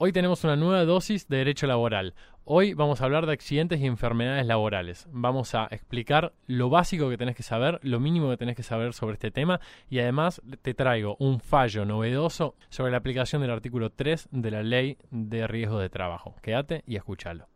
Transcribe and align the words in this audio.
Hoy 0.00 0.12
tenemos 0.12 0.44
una 0.44 0.54
nueva 0.54 0.84
dosis 0.84 1.26
de 1.26 1.38
derecho 1.38 1.66
laboral. 1.66 2.14
Hoy 2.44 2.72
vamos 2.72 3.00
a 3.00 3.04
hablar 3.04 3.26
de 3.26 3.32
accidentes 3.32 3.80
y 3.80 3.86
enfermedades 3.86 4.46
laborales. 4.46 5.08
Vamos 5.10 5.56
a 5.56 5.66
explicar 5.72 6.34
lo 6.46 6.70
básico 6.70 7.10
que 7.10 7.18
tenés 7.18 7.34
que 7.34 7.42
saber, 7.42 7.80
lo 7.82 7.98
mínimo 7.98 8.30
que 8.30 8.36
tenés 8.36 8.54
que 8.54 8.62
saber 8.62 8.92
sobre 8.94 9.14
este 9.14 9.32
tema 9.32 9.60
y 9.90 9.98
además 9.98 10.40
te 10.62 10.72
traigo 10.72 11.16
un 11.18 11.40
fallo 11.40 11.84
novedoso 11.84 12.54
sobre 12.68 12.92
la 12.92 12.98
aplicación 12.98 13.42
del 13.42 13.50
artículo 13.50 13.90
3 13.90 14.28
de 14.30 14.50
la 14.52 14.62
Ley 14.62 14.98
de 15.10 15.48
Riesgo 15.48 15.80
de 15.80 15.90
Trabajo. 15.90 16.36
Quédate 16.42 16.84
y 16.86 16.94
escúchalo. 16.94 17.48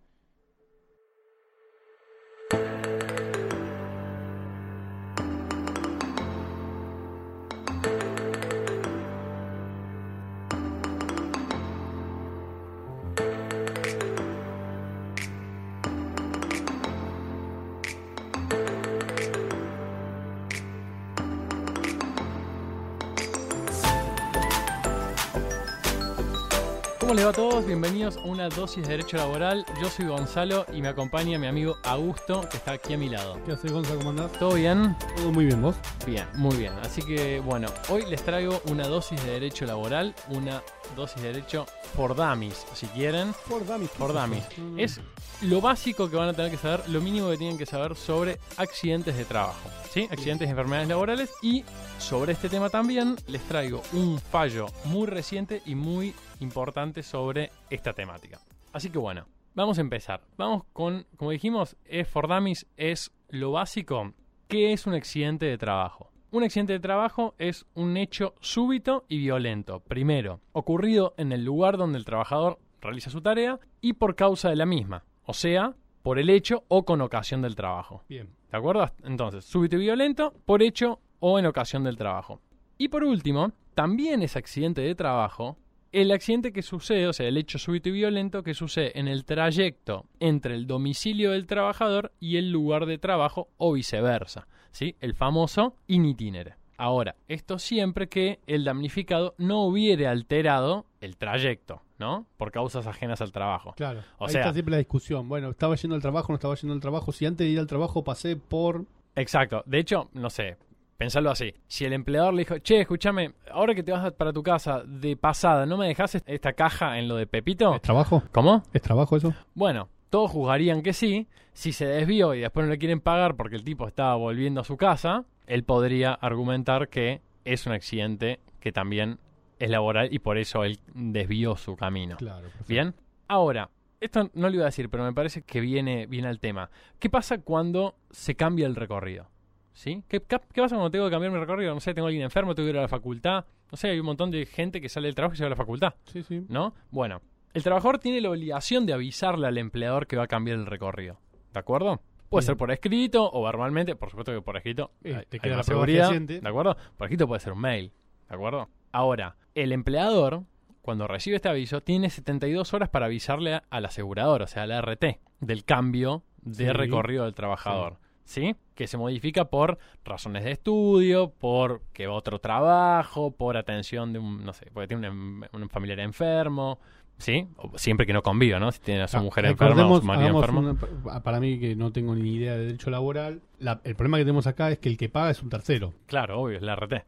¿Cómo 27.02 27.14
les 27.14 27.26
va 27.26 27.30
a 27.30 27.32
todos? 27.32 27.66
Bienvenidos 27.66 28.16
a 28.16 28.20
una 28.20 28.48
dosis 28.48 28.84
de 28.84 28.90
Derecho 28.90 29.16
Laboral. 29.16 29.66
Yo 29.82 29.90
soy 29.90 30.06
Gonzalo 30.06 30.64
y 30.72 30.80
me 30.80 30.86
acompaña 30.86 31.36
mi 31.36 31.48
amigo 31.48 31.76
Augusto, 31.82 32.48
que 32.48 32.58
está 32.58 32.74
aquí 32.74 32.94
a 32.94 32.96
mi 32.96 33.08
lado. 33.08 33.40
¿Qué 33.44 33.50
haces, 33.50 33.72
Gonzalo? 33.72 33.98
¿Cómo 33.98 34.10
andás? 34.10 34.30
¿Todo 34.38 34.54
bien? 34.54 34.96
Todo 35.16 35.32
muy 35.32 35.46
bien, 35.46 35.60
¿vos? 35.60 35.74
Bien, 36.06 36.24
muy 36.34 36.54
bien. 36.54 36.72
Así 36.80 37.02
que, 37.02 37.40
bueno, 37.40 37.66
hoy 37.88 38.04
les 38.08 38.22
traigo 38.22 38.62
una 38.66 38.86
dosis 38.86 39.20
de 39.24 39.32
Derecho 39.32 39.66
Laboral, 39.66 40.14
una 40.28 40.62
dosis 40.94 41.20
de 41.20 41.32
Derecho 41.32 41.66
for 41.96 42.14
Dummies, 42.14 42.64
si 42.72 42.86
quieren. 42.86 43.34
For 43.34 43.66
Dummies. 43.66 43.90
¿qué 43.90 43.98
For? 43.98 44.12
Dummies. 44.12 44.44
Mm. 44.56 44.78
Es 44.78 45.00
lo 45.40 45.60
básico 45.60 46.08
que 46.08 46.14
van 46.14 46.28
a 46.28 46.34
tener 46.34 46.52
que 46.52 46.56
saber, 46.56 46.88
lo 46.88 47.00
mínimo 47.00 47.30
que 47.30 47.36
tienen 47.36 47.58
que 47.58 47.66
saber 47.66 47.96
sobre 47.96 48.38
accidentes 48.58 49.16
de 49.16 49.24
trabajo, 49.24 49.68
¿sí? 49.92 50.06
Accidentes 50.08 50.46
y 50.46 50.50
enfermedades 50.50 50.88
laborales. 50.88 51.30
Y 51.42 51.64
sobre 51.98 52.32
este 52.32 52.48
tema 52.48 52.70
también 52.70 53.16
les 53.26 53.42
traigo 53.42 53.82
un 53.92 54.20
fallo 54.20 54.66
muy 54.84 55.08
reciente 55.08 55.62
y 55.66 55.74
muy 55.74 56.14
importante 56.42 57.02
sobre 57.02 57.50
esta 57.70 57.92
temática. 57.92 58.40
Así 58.72 58.90
que 58.90 58.98
bueno, 58.98 59.26
vamos 59.54 59.78
a 59.78 59.82
empezar. 59.82 60.22
Vamos 60.36 60.64
con, 60.72 61.06
como 61.16 61.30
dijimos, 61.30 61.76
es 61.84 62.08
for 62.08 62.28
Dummies 62.28 62.66
es 62.76 63.12
lo 63.28 63.52
básico. 63.52 64.12
¿Qué 64.48 64.72
es 64.72 64.86
un 64.86 64.94
accidente 64.94 65.46
de 65.46 65.56
trabajo? 65.56 66.10
Un 66.30 66.44
accidente 66.44 66.72
de 66.72 66.80
trabajo 66.80 67.34
es 67.38 67.66
un 67.74 67.96
hecho 67.96 68.34
súbito 68.40 69.04
y 69.08 69.18
violento. 69.18 69.80
Primero, 69.80 70.40
ocurrido 70.52 71.14
en 71.16 71.32
el 71.32 71.44
lugar 71.44 71.76
donde 71.76 71.98
el 71.98 72.04
trabajador 72.04 72.58
realiza 72.80 73.10
su 73.10 73.20
tarea 73.20 73.60
y 73.80 73.94
por 73.94 74.16
causa 74.16 74.48
de 74.48 74.56
la 74.56 74.66
misma. 74.66 75.04
O 75.24 75.34
sea, 75.34 75.74
por 76.02 76.18
el 76.18 76.30
hecho 76.30 76.64
o 76.68 76.84
con 76.84 77.00
ocasión 77.00 77.42
del 77.42 77.54
trabajo. 77.54 78.02
Bien. 78.08 78.30
¿De 78.50 78.58
acuerdo? 78.58 78.90
Entonces, 79.04 79.44
súbito 79.44 79.76
y 79.76 79.80
violento 79.80 80.34
por 80.44 80.62
hecho 80.62 81.00
o 81.20 81.38
en 81.38 81.46
ocasión 81.46 81.84
del 81.84 81.96
trabajo. 81.96 82.40
Y 82.78 82.88
por 82.88 83.04
último, 83.04 83.52
también 83.74 84.22
es 84.22 84.36
accidente 84.36 84.80
de 84.80 84.94
trabajo 84.94 85.56
el 85.92 86.10
accidente 86.10 86.52
que 86.52 86.62
sucede, 86.62 87.06
o 87.06 87.12
sea, 87.12 87.28
el 87.28 87.36
hecho 87.36 87.58
súbito 87.58 87.88
y 87.90 87.92
violento 87.92 88.42
que 88.42 88.54
sucede 88.54 88.98
en 88.98 89.08
el 89.08 89.24
trayecto 89.24 90.06
entre 90.20 90.54
el 90.54 90.66
domicilio 90.66 91.32
del 91.32 91.46
trabajador 91.46 92.12
y 92.18 92.36
el 92.38 92.50
lugar 92.50 92.86
de 92.86 92.98
trabajo 92.98 93.48
o 93.58 93.72
viceversa, 93.72 94.48
¿sí? 94.70 94.96
El 95.00 95.14
famoso 95.14 95.76
in 95.86 96.04
itinere. 96.06 96.54
Ahora, 96.78 97.14
esto 97.28 97.58
siempre 97.58 98.08
que 98.08 98.40
el 98.46 98.64
damnificado 98.64 99.34
no 99.38 99.64
hubiere 99.66 100.08
alterado 100.08 100.86
el 101.00 101.16
trayecto, 101.16 101.82
¿no? 101.98 102.26
Por 102.36 102.50
causas 102.50 102.86
ajenas 102.88 103.20
al 103.20 103.30
trabajo. 103.30 103.74
Claro. 103.76 104.00
O 104.18 104.24
Ahí 104.26 104.32
sea- 104.32 104.40
está 104.40 104.52
siempre 104.54 104.72
la 104.72 104.78
discusión. 104.78 105.28
Bueno, 105.28 105.50
estaba 105.50 105.76
yendo 105.76 105.94
al 105.94 106.02
trabajo, 106.02 106.32
no 106.32 106.36
estaba 106.36 106.54
yendo 106.56 106.74
al 106.74 106.80
trabajo. 106.80 107.12
Si 107.12 107.24
antes 107.26 107.46
de 107.46 107.52
ir 107.52 107.58
al 107.60 107.66
trabajo 107.68 108.02
pasé 108.02 108.34
por. 108.36 108.86
Exacto. 109.14 109.62
De 109.66 109.78
hecho, 109.78 110.08
no 110.14 110.28
sé, 110.30 110.56
pensarlo 111.02 111.30
así. 111.30 111.52
Si 111.66 111.84
el 111.84 111.92
empleador 111.92 112.32
le 112.34 112.40
dijo, 112.42 112.58
che, 112.58 112.80
escúchame, 112.80 113.32
ahora 113.50 113.74
que 113.74 113.82
te 113.82 113.92
vas 113.92 114.12
para 114.12 114.32
tu 114.32 114.42
casa 114.42 114.82
de 114.86 115.16
pasada, 115.16 115.66
¿no 115.66 115.76
me 115.76 115.86
dejas 115.88 116.14
est- 116.14 116.28
esta 116.28 116.52
caja 116.52 116.98
en 116.98 117.08
lo 117.08 117.16
de 117.16 117.26
Pepito? 117.26 117.74
¿Es 117.74 117.82
trabajo? 117.82 118.22
¿Cómo? 118.32 118.62
¿Es 118.72 118.82
trabajo 118.82 119.16
eso? 119.16 119.34
Bueno, 119.54 119.88
todos 120.10 120.30
juzgarían 120.30 120.82
que 120.82 120.92
sí. 120.92 121.26
Si 121.54 121.72
se 121.72 121.86
desvió 121.86 122.34
y 122.34 122.40
después 122.40 122.64
no 122.64 122.70
le 122.72 122.78
quieren 122.78 123.00
pagar 123.00 123.34
porque 123.36 123.56
el 123.56 123.64
tipo 123.64 123.86
estaba 123.86 124.14
volviendo 124.16 124.60
a 124.60 124.64
su 124.64 124.76
casa, 124.76 125.24
él 125.46 125.64
podría 125.64 126.12
argumentar 126.14 126.88
que 126.88 127.20
es 127.44 127.66
un 127.66 127.72
accidente 127.72 128.40
que 128.60 128.72
también 128.72 129.18
es 129.58 129.68
laboral 129.70 130.08
y 130.12 130.18
por 130.20 130.38
eso 130.38 130.64
él 130.64 130.78
desvió 130.94 131.56
su 131.56 131.76
camino. 131.76 132.16
Claro. 132.16 132.42
perfecto. 132.42 132.64
Bien. 132.68 132.94
Ahora, 133.28 133.68
esto 134.00 134.30
no 134.34 134.48
lo 134.48 134.54
iba 134.54 134.62
a 134.64 134.66
decir, 134.66 134.88
pero 134.88 135.04
me 135.04 135.12
parece 135.12 135.42
que 135.42 135.60
viene, 135.60 136.06
viene 136.06 136.28
al 136.28 136.40
tema. 136.40 136.70
¿Qué 136.98 137.10
pasa 137.10 137.38
cuando 137.38 137.94
se 138.10 138.34
cambia 138.34 138.66
el 138.66 138.74
recorrido? 138.76 139.26
¿Sí? 139.72 140.02
¿Qué, 140.08 140.20
qué, 140.20 140.38
qué 140.52 140.60
pasa 140.60 140.76
cuando 140.76 140.90
tengo 140.90 141.06
que 141.06 141.10
cambiar 141.10 141.32
mi 141.32 141.38
recorrido? 141.38 141.72
No 141.74 141.80
sé, 141.80 141.94
tengo 141.94 142.06
a 142.06 142.08
alguien 142.08 142.24
enfermo, 142.24 142.54
tengo 142.54 142.66
que 142.66 142.70
ir 142.72 142.78
a 142.78 142.82
la 142.82 142.88
facultad. 142.88 143.44
No 143.70 143.76
sé, 143.78 143.88
hay 143.88 143.98
un 144.00 144.06
montón 144.06 144.30
de 144.30 144.44
gente 144.46 144.80
que 144.80 144.88
sale 144.88 145.08
del 145.08 145.14
trabajo 145.14 145.34
y 145.34 145.38
se 145.38 145.44
va 145.44 145.46
a 145.48 145.50
la 145.50 145.56
facultad, 145.56 145.94
Sí, 146.04 146.22
sí. 146.22 146.44
¿no? 146.48 146.74
Bueno, 146.90 147.22
el 147.54 147.62
trabajador 147.62 147.98
tiene 147.98 148.20
la 148.20 148.30
obligación 148.30 148.84
de 148.86 148.92
avisarle 148.92 149.46
al 149.46 149.56
empleador 149.58 150.06
que 150.06 150.16
va 150.16 150.24
a 150.24 150.28
cambiar 150.28 150.58
el 150.58 150.66
recorrido. 150.66 151.18
¿De 151.52 151.58
acuerdo? 151.60 152.00
Puede 152.28 152.44
ser 152.46 152.56
por 152.56 152.70
escrito 152.70 153.30
o 153.30 153.42
verbalmente, 153.44 153.94
por 153.96 154.08
supuesto 154.10 154.32
que 154.32 154.40
por 154.40 154.56
escrito 154.56 154.90
Eh, 155.04 155.16
hay- 155.16 155.26
te 155.26 155.38
queda 155.38 155.56
la 155.56 155.62
seguridad, 155.62 156.04
fehaciente. 156.04 156.40
¿de 156.40 156.48
acuerdo? 156.48 156.76
Por 156.96 157.06
escrito 157.06 157.26
puede 157.26 157.40
ser 157.40 157.52
un 157.52 157.60
mail, 157.60 157.92
¿de 158.28 158.34
acuerdo? 158.34 158.68
Ahora, 158.90 159.36
el 159.54 159.72
empleador, 159.72 160.44
cuando 160.80 161.06
recibe 161.06 161.36
este 161.36 161.48
aviso, 161.50 161.82
tiene 161.82 162.08
72 162.10 162.72
horas 162.74 162.88
para 162.88 163.06
avisarle 163.06 163.60
al 163.70 163.84
asegurador, 163.84 164.42
o 164.42 164.46
sea, 164.46 164.62
al 164.62 164.70
RT, 164.72 165.20
del 165.40 165.64
cambio 165.64 166.22
de 166.42 166.66
Sí. 166.66 166.72
recorrido 166.72 167.24
del 167.24 167.34
trabajador. 167.34 167.98
¿Sí? 168.32 168.56
Que 168.74 168.86
se 168.86 168.96
modifica 168.96 169.44
por 169.44 169.76
razones 170.06 170.44
de 170.44 170.52
estudio, 170.52 171.28
por 171.30 171.82
que 171.92 172.08
otro 172.08 172.38
trabajo, 172.38 173.30
por 173.30 173.58
atención 173.58 174.14
de 174.14 174.18
un, 174.20 174.42
no 174.42 174.54
sé, 174.54 174.70
porque 174.72 174.88
tiene 174.88 175.10
un, 175.10 175.42
em- 175.44 175.48
un 175.52 175.68
familiar 175.68 176.00
enfermo, 176.00 176.78
¿sí? 177.18 177.46
O 177.58 177.76
siempre 177.76 178.06
que 178.06 178.14
no 178.14 178.22
conviva, 178.22 178.58
¿no? 178.58 178.72
Si 178.72 178.80
tiene 178.80 179.02
a 179.02 179.08
su 179.08 179.18
Ah, 179.18 179.22
mujer 179.22 179.44
enferma 179.44 179.86
o 179.86 180.00
su 180.00 180.06
marido 180.06 180.28
enfermo. 180.28 180.60
una- 180.60 181.20
para 181.22 181.40
mí, 181.40 181.60
que 181.60 181.76
no 181.76 181.92
tengo 181.92 182.14
ni 182.14 182.32
idea 182.36 182.52
de 182.56 182.64
derecho 182.66 182.88
laboral, 182.88 183.42
la- 183.58 183.82
el 183.84 183.94
problema 183.96 184.16
que 184.16 184.24
tenemos 184.24 184.46
acá 184.46 184.70
es 184.70 184.78
que 184.78 184.88
el 184.88 184.96
que 184.96 185.10
paga 185.10 185.30
es 185.30 185.42
un 185.42 185.50
tercero, 185.50 185.92
Claro, 186.06 186.40
obvio, 186.40 186.56
es 186.56 186.62
la 186.62 186.72
RT. 186.74 187.04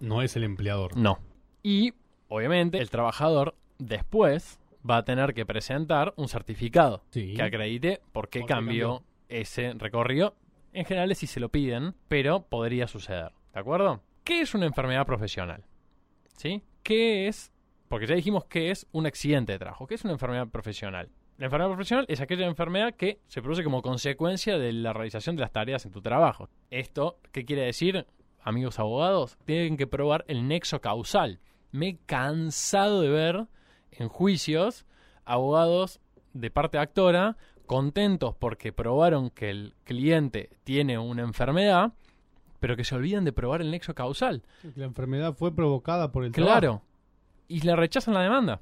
no 0.00 0.20
es 0.20 0.36
el 0.36 0.44
empleador. 0.44 0.94
No. 0.94 1.18
Y, 1.62 1.94
obviamente, 2.28 2.76
el 2.82 2.90
trabajador 2.90 3.54
después 3.78 4.60
va 4.88 4.98
a 4.98 5.04
tener 5.06 5.32
que 5.32 5.46
presentar 5.46 6.12
un 6.16 6.28
certificado 6.28 7.02
Sí. 7.08 7.32
que 7.34 7.42
acredite 7.42 8.00
por 8.12 8.28
qué 8.28 8.40
¿Por 8.40 8.48
qué 8.48 8.54
cambió 8.54 8.88
cambió? 8.98 9.06
ese 9.30 9.72
recorrido. 9.72 10.34
En 10.76 10.84
general 10.84 11.10
es 11.10 11.16
si 11.16 11.26
se 11.26 11.40
lo 11.40 11.48
piden, 11.48 11.94
pero 12.06 12.48
podría 12.50 12.86
suceder. 12.86 13.32
¿De 13.54 13.60
acuerdo? 13.60 14.02
¿Qué 14.24 14.42
es 14.42 14.54
una 14.54 14.66
enfermedad 14.66 15.06
profesional? 15.06 15.64
¿Sí? 16.36 16.64
¿Qué 16.82 17.28
es? 17.28 17.50
Porque 17.88 18.06
ya 18.06 18.14
dijimos 18.14 18.44
que 18.44 18.70
es 18.70 18.86
un 18.92 19.06
accidente 19.06 19.52
de 19.52 19.58
trabajo. 19.58 19.86
¿Qué 19.86 19.94
es 19.94 20.04
una 20.04 20.12
enfermedad 20.12 20.48
profesional? 20.48 21.08
La 21.38 21.46
enfermedad 21.46 21.70
profesional 21.70 22.04
es 22.10 22.20
aquella 22.20 22.44
enfermedad 22.44 22.94
que 22.94 23.22
se 23.26 23.40
produce 23.40 23.64
como 23.64 23.80
consecuencia 23.80 24.58
de 24.58 24.70
la 24.74 24.92
realización 24.92 25.34
de 25.34 25.40
las 25.40 25.52
tareas 25.52 25.86
en 25.86 25.92
tu 25.92 26.02
trabajo. 26.02 26.50
¿Esto 26.70 27.20
qué 27.32 27.46
quiere 27.46 27.62
decir, 27.62 28.06
amigos 28.42 28.78
abogados? 28.78 29.38
Tienen 29.46 29.78
que 29.78 29.86
probar 29.86 30.26
el 30.28 30.46
nexo 30.46 30.82
causal. 30.82 31.40
Me 31.72 31.88
he 31.88 31.98
cansado 32.04 33.00
de 33.00 33.08
ver 33.08 33.46
en 33.92 34.08
juicios 34.08 34.84
abogados 35.24 36.02
de 36.34 36.50
parte 36.50 36.76
actora 36.76 37.38
contentos 37.66 38.34
porque 38.36 38.72
probaron 38.72 39.30
que 39.30 39.50
el 39.50 39.74
cliente 39.84 40.50
tiene 40.64 40.98
una 40.98 41.22
enfermedad, 41.22 41.92
pero 42.60 42.76
que 42.76 42.84
se 42.84 42.94
olvidan 42.94 43.24
de 43.24 43.32
probar 43.32 43.60
el 43.60 43.70
nexo 43.70 43.94
causal. 43.94 44.42
La 44.74 44.86
enfermedad 44.86 45.34
fue 45.34 45.54
provocada 45.54 46.12
por 46.12 46.24
el 46.24 46.32
trabajo. 46.32 46.58
Claro. 46.58 46.82
Y 47.48 47.60
le 47.60 47.76
rechazan 47.76 48.14
la 48.14 48.22
demanda. 48.22 48.60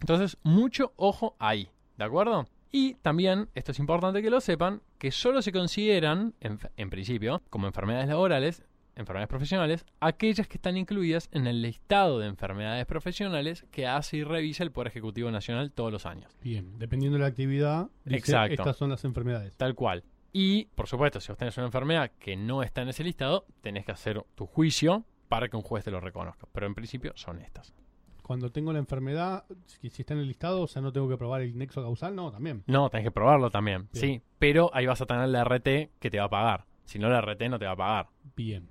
Entonces, 0.00 0.38
mucho 0.42 0.92
ojo 0.96 1.36
ahí. 1.38 1.68
¿De 1.96 2.04
acuerdo? 2.04 2.46
Y 2.70 2.94
también, 2.94 3.48
esto 3.54 3.72
es 3.72 3.78
importante 3.78 4.22
que 4.22 4.30
lo 4.30 4.40
sepan, 4.40 4.82
que 4.98 5.10
solo 5.10 5.42
se 5.42 5.52
consideran, 5.52 6.34
en, 6.40 6.58
en 6.76 6.90
principio, 6.90 7.42
como 7.50 7.66
enfermedades 7.66 8.08
laborales, 8.08 8.62
enfermedades 8.98 9.28
profesionales, 9.28 9.86
aquellas 10.00 10.48
que 10.48 10.56
están 10.56 10.76
incluidas 10.76 11.28
en 11.32 11.46
el 11.46 11.62
listado 11.62 12.18
de 12.18 12.26
enfermedades 12.26 12.84
profesionales 12.86 13.64
que 13.70 13.86
hace 13.86 14.18
y 14.18 14.24
revisa 14.24 14.64
el 14.64 14.72
Poder 14.72 14.88
Ejecutivo 14.88 15.30
Nacional 15.30 15.72
todos 15.72 15.92
los 15.92 16.06
años. 16.06 16.36
Bien, 16.42 16.78
dependiendo 16.78 17.16
de 17.16 17.22
la 17.22 17.28
actividad, 17.28 17.88
dice, 18.04 18.36
estas 18.50 18.76
son 18.76 18.90
las 18.90 19.04
enfermedades. 19.04 19.56
Tal 19.56 19.74
cual. 19.74 20.04
Y, 20.32 20.66
por 20.74 20.86
supuesto, 20.86 21.20
si 21.20 21.28
vos 21.28 21.38
tenés 21.38 21.56
una 21.56 21.66
enfermedad 21.66 22.10
que 22.18 22.36
no 22.36 22.62
está 22.62 22.82
en 22.82 22.90
ese 22.90 23.02
listado, 23.02 23.46
tenés 23.60 23.84
que 23.86 23.92
hacer 23.92 24.22
tu 24.34 24.46
juicio 24.46 25.04
para 25.28 25.48
que 25.48 25.56
un 25.56 25.62
juez 25.62 25.84
te 25.84 25.90
lo 25.90 26.00
reconozca. 26.00 26.46
Pero 26.52 26.66
en 26.66 26.74
principio 26.74 27.12
son 27.14 27.40
estas. 27.40 27.74
Cuando 28.22 28.50
tengo 28.50 28.74
la 28.74 28.78
enfermedad, 28.78 29.44
si, 29.64 29.88
si 29.88 30.02
está 30.02 30.12
en 30.12 30.20
el 30.20 30.28
listado, 30.28 30.60
o 30.60 30.66
sea, 30.66 30.82
no 30.82 30.92
tengo 30.92 31.08
que 31.08 31.16
probar 31.16 31.40
el 31.40 31.56
nexo 31.56 31.82
causal, 31.82 32.14
no, 32.14 32.30
también. 32.30 32.62
No, 32.66 32.90
tenés 32.90 33.04
que 33.04 33.10
probarlo 33.10 33.50
también. 33.50 33.88
Bien. 33.90 34.04
Sí, 34.04 34.22
pero 34.38 34.70
ahí 34.74 34.84
vas 34.84 35.00
a 35.00 35.06
tener 35.06 35.28
la 35.30 35.44
RT 35.44 35.92
que 35.98 36.10
te 36.10 36.18
va 36.18 36.24
a 36.24 36.30
pagar. 36.30 36.66
Si 36.84 36.98
no, 36.98 37.08
la 37.08 37.22
RT 37.22 37.48
no 37.48 37.58
te 37.58 37.64
va 37.64 37.72
a 37.72 37.76
pagar. 37.76 38.08
Bien. 38.36 38.68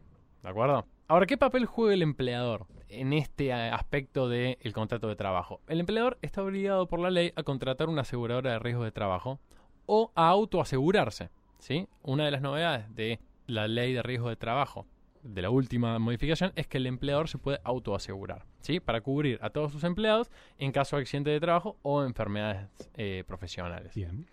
¿De 0.47 0.51
acuerdo? 0.51 0.87
Ahora, 1.09 1.25
¿qué 1.25 1.37
papel 1.37 1.65
juega 1.65 1.93
el 1.93 2.01
empleador 2.01 2.67
en 2.87 3.11
este 3.11 3.47
eh, 3.47 3.69
aspecto 3.69 4.29
del 4.29 4.71
contrato 4.71 5.09
de 5.09 5.17
trabajo? 5.17 5.59
El 5.67 5.81
empleador 5.81 6.17
está 6.21 6.41
obligado 6.41 6.87
por 6.87 7.01
la 7.01 7.09
ley 7.09 7.33
a 7.35 7.43
contratar 7.43 7.89
una 7.89 8.03
aseguradora 8.03 8.53
de 8.53 8.59
riesgos 8.59 8.85
de 8.85 8.93
trabajo 8.93 9.41
o 9.87 10.13
a 10.15 10.29
autoasegurarse. 10.29 11.31
¿sí? 11.59 11.89
Una 12.01 12.23
de 12.23 12.31
las 12.31 12.41
novedades 12.41 12.95
de 12.95 13.19
la 13.45 13.67
ley 13.67 13.91
de 13.91 14.01
riesgos 14.01 14.29
de 14.29 14.37
trabajo 14.37 14.85
de 15.21 15.41
la 15.41 15.49
última 15.49 15.99
modificación 15.99 16.53
es 16.55 16.65
que 16.65 16.77
el 16.77 16.87
empleador 16.87 17.27
se 17.27 17.39
puede 17.39 17.59
autoasegurar, 17.65 18.45
¿sí? 18.61 18.79
Para 18.79 19.01
cubrir 19.01 19.39
a 19.41 19.49
todos 19.49 19.73
sus 19.73 19.83
empleados 19.83 20.31
en 20.59 20.71
caso 20.71 20.95
de 20.95 21.01
accidente 21.01 21.29
de 21.29 21.41
trabajo 21.41 21.75
o 21.81 22.05
enfermedades 22.05 22.69
eh, 22.93 23.25
profesionales. 23.27 23.93
Bien. 23.93 24.25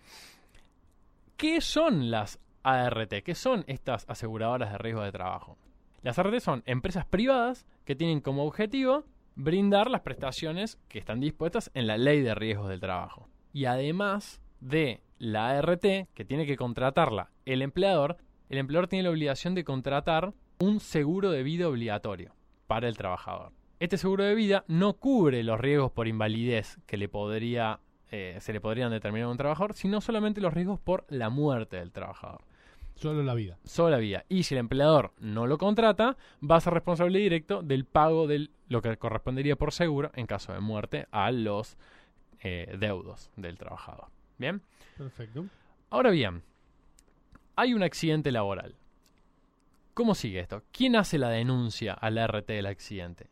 ¿Qué 1.35 1.59
son 1.59 2.09
las 2.09 2.39
ART? 2.63 3.15
¿Qué 3.21 3.35
son 3.35 3.65
estas 3.67 4.05
aseguradoras 4.07 4.71
de 4.71 4.77
riesgo 4.77 5.01
de 5.01 5.11
trabajo? 5.11 5.57
Las 6.05 6.19
ART 6.19 6.39
son 6.39 6.61
empresas 6.67 7.03
privadas 7.03 7.65
que 7.83 7.95
tienen 7.95 8.21
como 8.21 8.45
objetivo 8.45 9.05
brindar 9.33 9.89
las 9.89 10.01
prestaciones 10.01 10.77
que 10.87 10.99
están 10.99 11.19
dispuestas 11.19 11.71
en 11.73 11.87
la 11.87 11.97
ley 11.97 12.21
de 12.21 12.35
riesgos 12.35 12.69
del 12.69 12.79
trabajo. 12.79 13.27
Y 13.53 13.65
además 13.65 14.39
de 14.59 15.01
la 15.17 15.57
ART, 15.57 15.81
que 15.81 16.25
tiene 16.25 16.45
que 16.45 16.57
contratarla 16.57 17.31
el 17.45 17.63
empleador, 17.63 18.17
el 18.49 18.59
empleador 18.59 18.87
tiene 18.87 19.01
la 19.01 19.09
obligación 19.09 19.55
de 19.55 19.63
contratar 19.63 20.35
un 20.59 20.79
seguro 20.79 21.31
de 21.31 21.41
vida 21.41 21.67
obligatorio 21.67 22.35
para 22.67 22.87
el 22.87 22.97
trabajador. 22.97 23.51
Este 23.79 23.97
seguro 23.97 24.25
de 24.25 24.35
vida 24.35 24.63
no 24.67 24.93
cubre 24.93 25.43
los 25.43 25.59
riesgos 25.59 25.91
por 25.91 26.07
invalidez 26.07 26.77
que 26.85 26.97
le 26.97 27.09
podría, 27.09 27.79
eh, 28.11 28.37
se 28.41 28.53
le 28.53 28.61
podrían 28.61 28.91
determinar 28.91 29.27
a 29.27 29.31
un 29.31 29.37
trabajador, 29.37 29.73
sino 29.73 29.99
solamente 30.01 30.39
los 30.39 30.53
riesgos 30.53 30.79
por 30.79 31.03
la 31.09 31.31
muerte 31.31 31.77
del 31.77 31.91
trabajador. 31.91 32.43
Solo 32.95 33.23
la 33.23 33.33
vida. 33.33 33.57
Solo 33.63 33.91
la 33.91 33.97
vida. 33.97 34.25
Y 34.29 34.43
si 34.43 34.55
el 34.55 34.59
empleador 34.59 35.11
no 35.19 35.47
lo 35.47 35.57
contrata, 35.57 36.17
va 36.41 36.55
a 36.55 36.61
ser 36.61 36.73
responsable 36.73 37.19
directo 37.19 37.61
del 37.61 37.85
pago 37.85 38.25
de 38.27 38.49
lo 38.69 38.81
que 38.81 38.95
correspondería 38.97 39.55
por 39.55 39.73
seguro 39.73 40.11
en 40.15 40.25
caso 40.27 40.53
de 40.53 40.61
muerte 40.61 41.07
a 41.11 41.31
los 41.31 41.77
eh, 42.41 42.75
deudos 42.79 43.31
del 43.35 43.57
trabajador. 43.57 44.07
¿Bien? 44.37 44.61
Perfecto. 44.97 45.45
Ahora 45.89 46.09
bien, 46.09 46.41
hay 47.55 47.73
un 47.73 47.83
accidente 47.83 48.31
laboral. 48.31 48.75
¿Cómo 49.93 50.15
sigue 50.15 50.39
esto? 50.39 50.63
¿Quién 50.71 50.95
hace 50.95 51.17
la 51.17 51.29
denuncia 51.29 51.93
al 51.93 52.17
RT 52.17 52.47
del 52.47 52.65
accidente? 52.65 53.27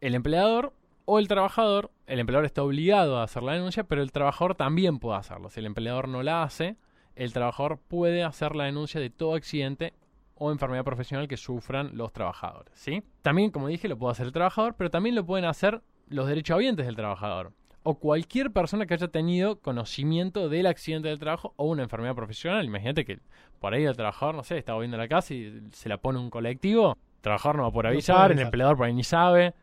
¿El 0.00 0.14
empleador 0.14 0.72
o 1.06 1.18
el 1.18 1.28
trabajador? 1.28 1.90
El 2.06 2.20
empleador 2.20 2.44
está 2.44 2.62
obligado 2.62 3.18
a 3.18 3.24
hacer 3.24 3.42
la 3.42 3.54
denuncia, 3.54 3.84
pero 3.84 4.02
el 4.02 4.12
trabajador 4.12 4.54
también 4.54 4.98
puede 4.98 5.18
hacerlo. 5.18 5.50
Si 5.50 5.60
el 5.60 5.66
empleador 5.66 6.08
no 6.08 6.22
la 6.22 6.44
hace, 6.44 6.76
el 7.16 7.32
trabajador 7.32 7.78
puede 7.78 8.24
hacer 8.24 8.54
la 8.56 8.64
denuncia 8.64 9.00
de 9.00 9.10
todo 9.10 9.34
accidente 9.34 9.94
o 10.34 10.50
enfermedad 10.50 10.84
profesional 10.84 11.28
que 11.28 11.36
sufran 11.36 11.96
los 11.96 12.12
trabajadores. 12.12 12.72
¿sí? 12.74 13.02
También, 13.22 13.50
como 13.50 13.68
dije, 13.68 13.88
lo 13.88 13.98
puede 13.98 14.12
hacer 14.12 14.26
el 14.26 14.32
trabajador, 14.32 14.74
pero 14.76 14.90
también 14.90 15.14
lo 15.14 15.24
pueden 15.24 15.44
hacer 15.44 15.82
los 16.08 16.26
derechohabientes 16.26 16.86
del 16.86 16.96
trabajador 16.96 17.52
o 17.84 17.96
cualquier 17.96 18.52
persona 18.52 18.86
que 18.86 18.94
haya 18.94 19.08
tenido 19.08 19.60
conocimiento 19.60 20.48
del 20.48 20.66
accidente 20.66 21.08
del 21.08 21.18
trabajo 21.18 21.52
o 21.56 21.66
una 21.66 21.82
enfermedad 21.82 22.14
profesional. 22.14 22.64
Imagínate 22.64 23.04
que 23.04 23.18
por 23.58 23.74
ahí 23.74 23.84
el 23.84 23.96
trabajador, 23.96 24.34
no 24.34 24.44
sé, 24.44 24.58
está 24.58 24.74
volviendo 24.74 24.96
a 24.96 25.00
la 25.00 25.08
casa 25.08 25.34
y 25.34 25.62
se 25.72 25.88
la 25.88 25.98
pone 25.98 26.18
un 26.18 26.30
colectivo. 26.30 26.96
El 27.16 27.22
trabajador 27.22 27.56
no 27.56 27.62
va 27.64 27.72
por 27.72 27.86
avisar, 27.86 28.32
el 28.32 28.38
empleador 28.38 28.76
por 28.76 28.86
ahí 28.86 28.94
ni 28.94 29.04
sabe. 29.04 29.54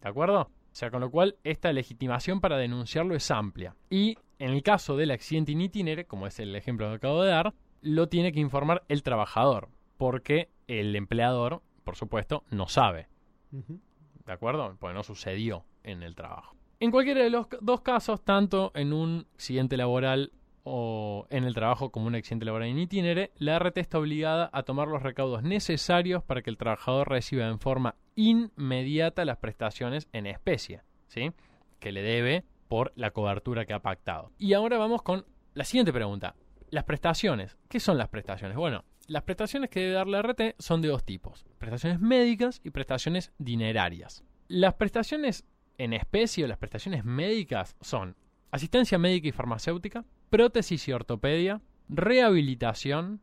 ¿De 0.00 0.08
acuerdo? 0.08 0.42
O 0.42 0.76
sea, 0.76 0.90
con 0.90 1.00
lo 1.00 1.10
cual 1.10 1.36
esta 1.44 1.72
legitimación 1.72 2.40
para 2.40 2.56
denunciarlo 2.56 3.14
es 3.14 3.30
amplia. 3.30 3.76
Y 3.90 4.18
en 4.38 4.50
el 4.50 4.62
caso 4.62 4.96
del 4.96 5.10
accidente 5.10 5.52
in 5.52 5.60
itinere, 5.60 6.06
como 6.06 6.26
es 6.26 6.38
el 6.40 6.54
ejemplo 6.56 6.88
que 6.88 6.96
acabo 6.96 7.22
de 7.22 7.30
dar, 7.30 7.54
lo 7.80 8.08
tiene 8.08 8.32
que 8.32 8.40
informar 8.40 8.84
el 8.88 9.02
trabajador, 9.02 9.68
porque 9.96 10.50
el 10.66 10.96
empleador, 10.96 11.62
por 11.84 11.96
supuesto, 11.96 12.44
no 12.50 12.68
sabe. 12.68 13.08
¿De 13.50 14.32
acuerdo? 14.32 14.76
Porque 14.78 14.94
no 14.94 15.02
sucedió 15.02 15.64
en 15.82 16.02
el 16.02 16.14
trabajo. 16.14 16.56
En 16.80 16.90
cualquiera 16.90 17.22
de 17.22 17.30
los 17.30 17.46
dos 17.60 17.82
casos, 17.82 18.22
tanto 18.24 18.72
en 18.74 18.92
un 18.92 19.26
accidente 19.34 19.76
laboral 19.76 20.32
o 20.64 21.26
en 21.30 21.44
el 21.44 21.54
trabajo 21.54 21.90
como 21.90 22.06
un 22.06 22.14
accidente 22.14 22.46
laboral 22.46 22.68
en 22.68 22.78
itinere, 22.78 23.32
la 23.36 23.58
RT 23.58 23.78
está 23.78 23.98
obligada 23.98 24.50
a 24.52 24.62
tomar 24.62 24.88
los 24.88 25.02
recaudos 25.02 25.42
necesarios 25.42 26.24
para 26.24 26.42
que 26.42 26.50
el 26.50 26.56
trabajador 26.56 27.08
reciba 27.08 27.46
en 27.46 27.60
forma 27.60 27.96
inmediata 28.16 29.24
las 29.24 29.36
prestaciones 29.38 30.08
en 30.12 30.26
especie, 30.26 30.80
¿sí? 31.06 31.32
Que 31.80 31.92
le 31.92 32.02
debe 32.02 32.44
por 32.74 32.92
la 32.96 33.12
cobertura 33.12 33.66
que 33.66 33.72
ha 33.72 33.82
pactado. 33.82 34.32
Y 34.36 34.52
ahora 34.52 34.78
vamos 34.78 35.02
con 35.02 35.24
la 35.52 35.62
siguiente 35.62 35.92
pregunta. 35.92 36.34
Las 36.70 36.82
prestaciones. 36.82 37.56
¿Qué 37.68 37.78
son 37.78 37.98
las 37.98 38.08
prestaciones? 38.08 38.56
Bueno, 38.56 38.84
las 39.06 39.22
prestaciones 39.22 39.70
que 39.70 39.78
debe 39.78 39.92
dar 39.92 40.08
la 40.08 40.20
RT 40.20 40.56
son 40.58 40.82
de 40.82 40.88
dos 40.88 41.04
tipos. 41.04 41.46
Prestaciones 41.58 42.00
médicas 42.00 42.60
y 42.64 42.70
prestaciones 42.70 43.30
dinerarias. 43.38 44.24
Las 44.48 44.74
prestaciones 44.74 45.44
en 45.78 45.92
especie 45.92 46.42
o 46.42 46.48
las 46.48 46.58
prestaciones 46.58 47.04
médicas 47.04 47.76
son 47.80 48.16
asistencia 48.50 48.98
médica 48.98 49.28
y 49.28 49.30
farmacéutica, 49.30 50.04
prótesis 50.28 50.88
y 50.88 50.92
ortopedia, 50.92 51.62
rehabilitación, 51.88 53.20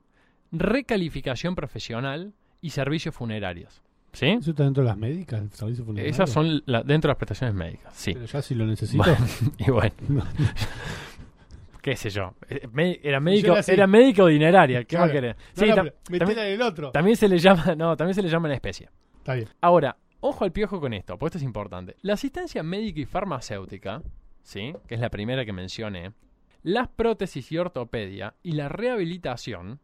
recalificación 0.53 1.55
profesional 1.55 2.33
y 2.61 2.69
servicios 2.69 3.13
funerarios. 3.13 3.83
¿Sí? 4.13 4.27
¿Eso 4.27 4.51
está 4.51 4.63
dentro 4.63 4.83
de 4.83 4.89
las 4.89 4.97
médicas? 4.97 5.41
¿Servicios 5.53 5.85
funerarios? 5.85 6.15
Esas 6.15 6.29
son 6.29 6.63
dentro 6.65 6.85
de 6.85 7.07
las 7.07 7.17
prestaciones 7.17 7.55
médicas, 7.55 7.93
sí. 7.95 8.13
Pero 8.13 8.25
ya 8.25 8.41
si 8.41 8.55
lo 8.55 8.65
necesito. 8.65 9.03
y 9.57 9.71
bueno. 9.71 9.93
qué 11.81 11.95
sé 11.95 12.09
yo. 12.09 12.35
Eh, 12.49 12.99
era 13.03 13.19
médico, 13.19 13.55
era 13.67 13.87
médico 13.87 14.27
dineraria. 14.27 14.83
¿Qué 14.83 14.97
va 14.97 15.05
a 15.05 15.11
querer? 15.11 15.35
Sí, 15.53 15.67
también, 15.69 16.39
el 16.39 16.61
otro. 16.61 16.91
También 16.91 17.15
se 17.15 17.27
le 17.27 17.37
llama, 17.37 17.73
no, 17.75 17.95
también 17.95 18.15
se 18.15 18.21
le 18.21 18.29
llama 18.29 18.49
en 18.49 18.55
especie. 18.55 18.89
Está 19.19 19.35
bien. 19.35 19.47
Ahora, 19.61 19.95
Ojo 20.23 20.43
al 20.43 20.51
piojo 20.51 20.79
con 20.79 20.93
esto, 20.93 21.17
porque 21.17 21.29
esto 21.29 21.37
es 21.39 21.43
importante. 21.43 21.95
La 22.03 22.13
asistencia 22.13 22.61
médica 22.61 22.99
y 22.99 23.05
farmacéutica, 23.05 24.03
¿sí? 24.43 24.73
que 24.87 24.93
es 24.93 25.01
la 25.01 25.09
primera 25.09 25.45
que 25.45 25.51
mencioné, 25.51 26.13
las 26.61 26.89
prótesis 26.89 27.51
y 27.51 27.57
ortopedia 27.57 28.35
y 28.43 28.51
la 28.51 28.69
rehabilitación 28.69 29.79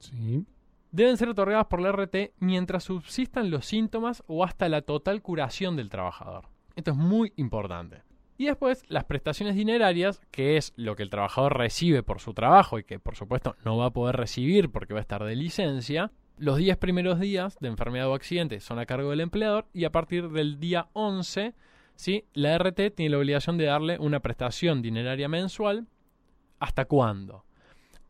sí. 0.00 0.44
Deben 0.90 1.16
ser 1.16 1.28
otorgadas 1.28 1.66
por 1.66 1.80
la 1.80 1.92
RT 1.92 2.32
mientras 2.38 2.84
subsistan 2.84 3.50
los 3.50 3.66
síntomas 3.66 4.22
o 4.26 4.44
hasta 4.44 4.68
la 4.68 4.82
total 4.82 5.22
curación 5.22 5.76
del 5.76 5.90
trabajador. 5.90 6.48
Esto 6.74 6.92
es 6.92 6.96
muy 6.96 7.32
importante. 7.36 8.02
Y 8.38 8.46
después 8.46 8.84
las 8.88 9.04
prestaciones 9.04 9.56
dinerarias, 9.56 10.20
que 10.30 10.56
es 10.56 10.74
lo 10.76 10.94
que 10.94 11.02
el 11.02 11.10
trabajador 11.10 11.56
recibe 11.56 12.02
por 12.02 12.20
su 12.20 12.34
trabajo 12.34 12.78
y 12.78 12.84
que 12.84 12.98
por 12.98 13.16
supuesto 13.16 13.56
no 13.64 13.78
va 13.78 13.86
a 13.86 13.92
poder 13.92 14.16
recibir 14.16 14.70
porque 14.70 14.92
va 14.92 15.00
a 15.00 15.02
estar 15.02 15.24
de 15.24 15.36
licencia, 15.36 16.12
los 16.36 16.58
10 16.58 16.76
primeros 16.76 17.18
días 17.18 17.56
de 17.60 17.68
enfermedad 17.68 18.10
o 18.10 18.14
accidente 18.14 18.60
son 18.60 18.78
a 18.78 18.84
cargo 18.84 19.08
del 19.08 19.22
empleador 19.22 19.66
y 19.72 19.84
a 19.84 19.92
partir 19.92 20.28
del 20.28 20.60
día 20.60 20.88
11, 20.92 21.54
¿sí? 21.94 22.26
la 22.34 22.58
RT 22.58 22.94
tiene 22.94 23.10
la 23.10 23.18
obligación 23.18 23.56
de 23.56 23.64
darle 23.64 23.98
una 23.98 24.20
prestación 24.20 24.82
dineraria 24.82 25.28
mensual. 25.28 25.86
¿Hasta 26.58 26.84
cuándo? 26.84 27.45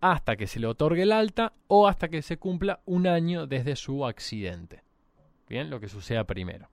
Hasta 0.01 0.37
que 0.37 0.47
se 0.47 0.61
le 0.61 0.67
otorgue 0.67 1.03
el 1.03 1.13
alta 1.13 1.53
o 1.69 1.89
hasta 1.89 2.09
que 2.09 2.23
se 2.23 2.37
cumpla 2.37 2.81
un 2.85 3.07
año 3.07 3.47
desde 3.47 3.77
su 3.77 4.07
accidente. 4.07 4.83
Bien, 5.49 5.71
lo 5.71 5.81
que 5.81 5.89
suceda 5.89 6.25
primero. 6.25 6.69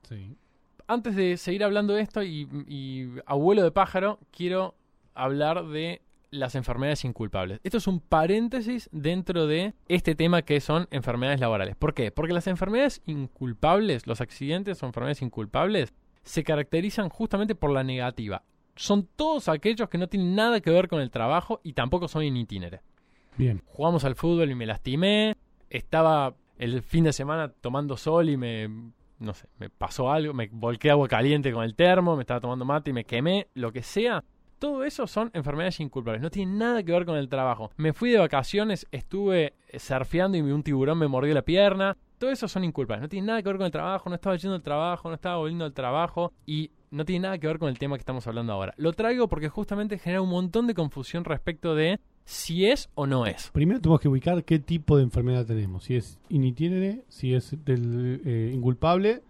Antes 0.86 1.16
de 1.16 1.36
seguir 1.36 1.64
hablando 1.64 1.94
de 1.94 2.02
esto 2.02 2.22
y, 2.22 2.48
y 2.68 3.08
abuelo 3.26 3.62
de 3.62 3.70
pájaro, 3.70 4.18
quiero 4.30 4.74
hablar 5.14 5.66
de 5.66 6.02
las 6.34 6.54
enfermedades 6.54 7.04
inculpables. 7.04 7.60
Esto 7.62 7.78
es 7.78 7.86
un 7.86 8.00
paréntesis 8.00 8.88
dentro 8.92 9.46
de 9.46 9.74
este 9.88 10.14
tema 10.14 10.42
que 10.42 10.60
son 10.60 10.88
enfermedades 10.90 11.40
laborales. 11.40 11.76
¿Por 11.76 11.94
qué? 11.94 12.10
Porque 12.10 12.32
las 12.32 12.46
enfermedades 12.46 13.00
inculpables, 13.06 14.06
los 14.06 14.20
accidentes 14.20 14.82
o 14.82 14.86
enfermedades 14.86 15.22
inculpables, 15.22 15.94
se 16.22 16.42
caracterizan 16.42 17.08
justamente 17.08 17.54
por 17.54 17.70
la 17.70 17.84
negativa. 17.84 18.42
Son 18.76 19.06
todos 19.16 19.48
aquellos 19.48 19.88
que 19.88 19.98
no 19.98 20.08
tienen 20.08 20.34
nada 20.34 20.60
que 20.60 20.70
ver 20.70 20.88
con 20.88 21.00
el 21.00 21.10
trabajo 21.10 21.60
y 21.62 21.74
tampoco 21.74 22.08
son 22.08 22.24
in 22.24 22.36
itinere. 22.36 22.80
Bien. 23.36 23.62
Jugamos 23.66 24.04
al 24.04 24.14
fútbol 24.14 24.50
y 24.50 24.54
me 24.54 24.66
lastimé. 24.66 25.34
Estaba 25.70 26.34
el 26.58 26.82
fin 26.82 27.04
de 27.04 27.12
semana 27.12 27.48
tomando 27.48 27.96
sol 27.96 28.28
y 28.28 28.36
me 28.36 28.68
no 29.18 29.32
sé, 29.32 29.48
me 29.58 29.70
pasó 29.70 30.10
algo, 30.10 30.34
me 30.34 30.48
volqué 30.52 30.90
agua 30.90 31.08
caliente 31.08 31.52
con 31.52 31.64
el 31.64 31.74
termo, 31.74 32.16
me 32.16 32.22
estaba 32.22 32.40
tomando 32.40 32.64
mate 32.64 32.90
y 32.90 32.92
me 32.92 33.04
quemé, 33.04 33.48
lo 33.54 33.72
que 33.72 33.82
sea, 33.82 34.22
todo 34.58 34.84
eso 34.84 35.06
son 35.06 35.30
enfermedades 35.34 35.80
inculpables, 35.80 36.22
no 36.22 36.30
tienen 36.30 36.58
nada 36.58 36.82
que 36.82 36.92
ver 36.92 37.04
con 37.04 37.16
el 37.16 37.28
trabajo. 37.28 37.70
Me 37.76 37.92
fui 37.92 38.10
de 38.10 38.18
vacaciones, 38.18 38.86
estuve 38.92 39.54
surfeando 39.76 40.38
y 40.38 40.40
un 40.40 40.62
tiburón 40.62 40.98
me 40.98 41.08
mordió 41.08 41.34
la 41.34 41.42
pierna. 41.42 41.96
Todo 42.18 42.30
eso 42.30 42.48
son 42.48 42.64
inculpables, 42.64 43.02
no 43.02 43.08
tiene 43.08 43.26
nada 43.26 43.42
que 43.42 43.48
ver 43.48 43.58
con 43.58 43.66
el 43.66 43.72
trabajo, 43.72 44.08
no 44.08 44.14
estaba 44.14 44.36
yendo 44.36 44.54
al 44.54 44.62
trabajo, 44.62 45.08
no 45.08 45.14
estaba 45.16 45.36
volviendo 45.36 45.64
al 45.64 45.74
trabajo 45.74 46.32
y 46.46 46.70
no 46.90 47.04
tiene 47.04 47.24
nada 47.24 47.38
que 47.38 47.46
ver 47.46 47.58
con 47.58 47.68
el 47.68 47.78
tema 47.78 47.96
que 47.96 48.00
estamos 48.00 48.26
hablando 48.26 48.52
ahora. 48.52 48.72
Lo 48.76 48.92
traigo 48.92 49.28
porque 49.28 49.48
justamente 49.48 49.98
genera 49.98 50.22
un 50.22 50.30
montón 50.30 50.66
de 50.66 50.74
confusión 50.74 51.24
respecto 51.24 51.74
de 51.74 52.00
si 52.24 52.66
es 52.66 52.88
o 52.94 53.06
no 53.06 53.26
es. 53.26 53.50
Primero 53.52 53.80
tenemos 53.80 54.00
que 54.00 54.08
ubicar 54.08 54.44
qué 54.44 54.58
tipo 54.58 54.96
de 54.96 55.02
enfermedad 55.02 55.46
tenemos, 55.46 55.84
si 55.84 55.96
es 55.96 56.18
initiere, 56.28 57.04
si 57.08 57.34
es 57.34 57.56
del 57.64 58.20
eh, 58.24 58.50
inculpable 58.54 59.22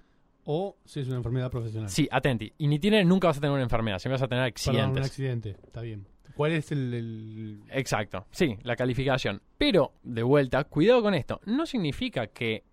o 0.45 0.77
si 0.85 1.01
es 1.01 1.09
una 1.09 1.17
enfermedad 1.17 1.51
profesional. 1.51 1.89
Sí, 1.89 2.09
atenti. 2.11 2.53
Y 2.59 2.69
ni 2.69 2.79
tiene, 2.79 3.05
nunca 3.05 3.29
vas 3.29 3.39
a 3.39 3.41
tener 3.41 3.55
una 3.55 3.63
enfermedad, 3.63 3.99
siempre 3.99 4.15
vas 4.15 4.23
a 4.23 4.29
tener 4.29 4.45
accidentes. 4.45 4.99
un 4.99 5.05
accidente, 5.05 5.57
está 5.65 5.81
bien. 5.81 6.07
¿Cuál 6.37 6.53
es 6.53 6.73
el, 6.73 7.61
Exacto, 7.71 8.27
sí, 8.31 8.57
la 8.63 8.75
calificación. 8.75 9.41
Pero, 9.57 9.93
de 10.03 10.23
vuelta, 10.23 10.65
cuidado 10.65 11.01
con 11.01 11.15
esto. 11.15 11.41
No 11.47 11.65
significa 11.65 12.27
que 12.27 12.65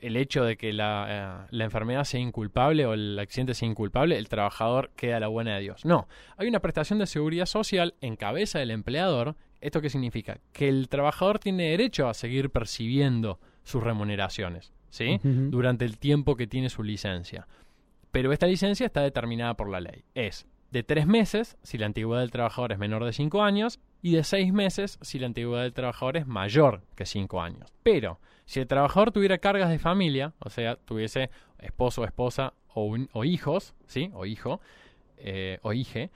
el 0.00 0.16
hecho 0.16 0.44
de 0.44 0.56
que 0.56 0.72
la, 0.72 1.44
eh, 1.44 1.46
la 1.50 1.64
enfermedad 1.64 2.04
sea 2.04 2.20
inculpable 2.20 2.86
o 2.86 2.94
el 2.94 3.18
accidente 3.18 3.52
sea 3.52 3.68
inculpable, 3.68 4.16
el 4.16 4.28
trabajador 4.28 4.90
queda 4.96 5.18
a 5.18 5.20
la 5.20 5.28
buena 5.28 5.54
de 5.54 5.60
Dios. 5.60 5.84
No, 5.84 6.08
hay 6.38 6.48
una 6.48 6.60
prestación 6.60 6.98
de 6.98 7.06
seguridad 7.06 7.44
social 7.44 7.94
en 8.00 8.16
cabeza 8.16 8.58
del 8.58 8.70
empleador. 8.70 9.36
¿Esto 9.60 9.80
qué 9.80 9.90
significa? 9.90 10.38
Que 10.52 10.68
el 10.68 10.88
trabajador 10.88 11.38
tiene 11.38 11.70
derecho 11.70 12.08
a 12.08 12.14
seguir 12.14 12.50
percibiendo 12.50 13.38
sus 13.62 13.82
remuneraciones, 13.82 14.72
¿sí? 14.90 15.20
Durante 15.50 15.84
el 15.84 15.98
tiempo 15.98 16.36
que 16.36 16.46
tiene 16.46 16.68
su 16.70 16.82
licencia. 16.82 17.46
Pero 18.10 18.32
esta 18.32 18.46
licencia 18.46 18.86
está 18.86 19.02
determinada 19.02 19.54
por 19.54 19.68
la 19.68 19.80
ley. 19.80 20.04
Es 20.14 20.46
de 20.70 20.82
tres 20.82 21.06
meses 21.06 21.56
si 21.62 21.78
la 21.78 21.86
antigüedad 21.86 22.20
del 22.22 22.30
trabajador 22.30 22.72
es 22.72 22.78
menor 22.78 23.04
de 23.04 23.12
cinco 23.12 23.42
años 23.42 23.78
y 24.02 24.12
de 24.14 24.24
seis 24.24 24.52
meses 24.52 24.98
si 25.02 25.18
la 25.18 25.26
antigüedad 25.26 25.62
del 25.62 25.72
trabajador 25.74 26.16
es 26.16 26.26
mayor 26.26 26.82
que 26.96 27.06
cinco 27.06 27.42
años. 27.42 27.72
Pero 27.82 28.18
si 28.46 28.60
el 28.60 28.66
trabajador 28.66 29.12
tuviera 29.12 29.38
cargas 29.38 29.68
de 29.68 29.78
familia, 29.78 30.32
o 30.40 30.48
sea, 30.50 30.76
tuviese 30.76 31.30
esposo, 31.58 32.04
esposa 32.04 32.54
o, 32.72 32.84
un- 32.84 33.08
o 33.12 33.24
hijos, 33.24 33.74
¿sí? 33.86 34.10
O 34.14 34.26
hijo, 34.26 34.60
eh, 35.18 35.58
o 35.62 35.72
hije, 35.72 36.10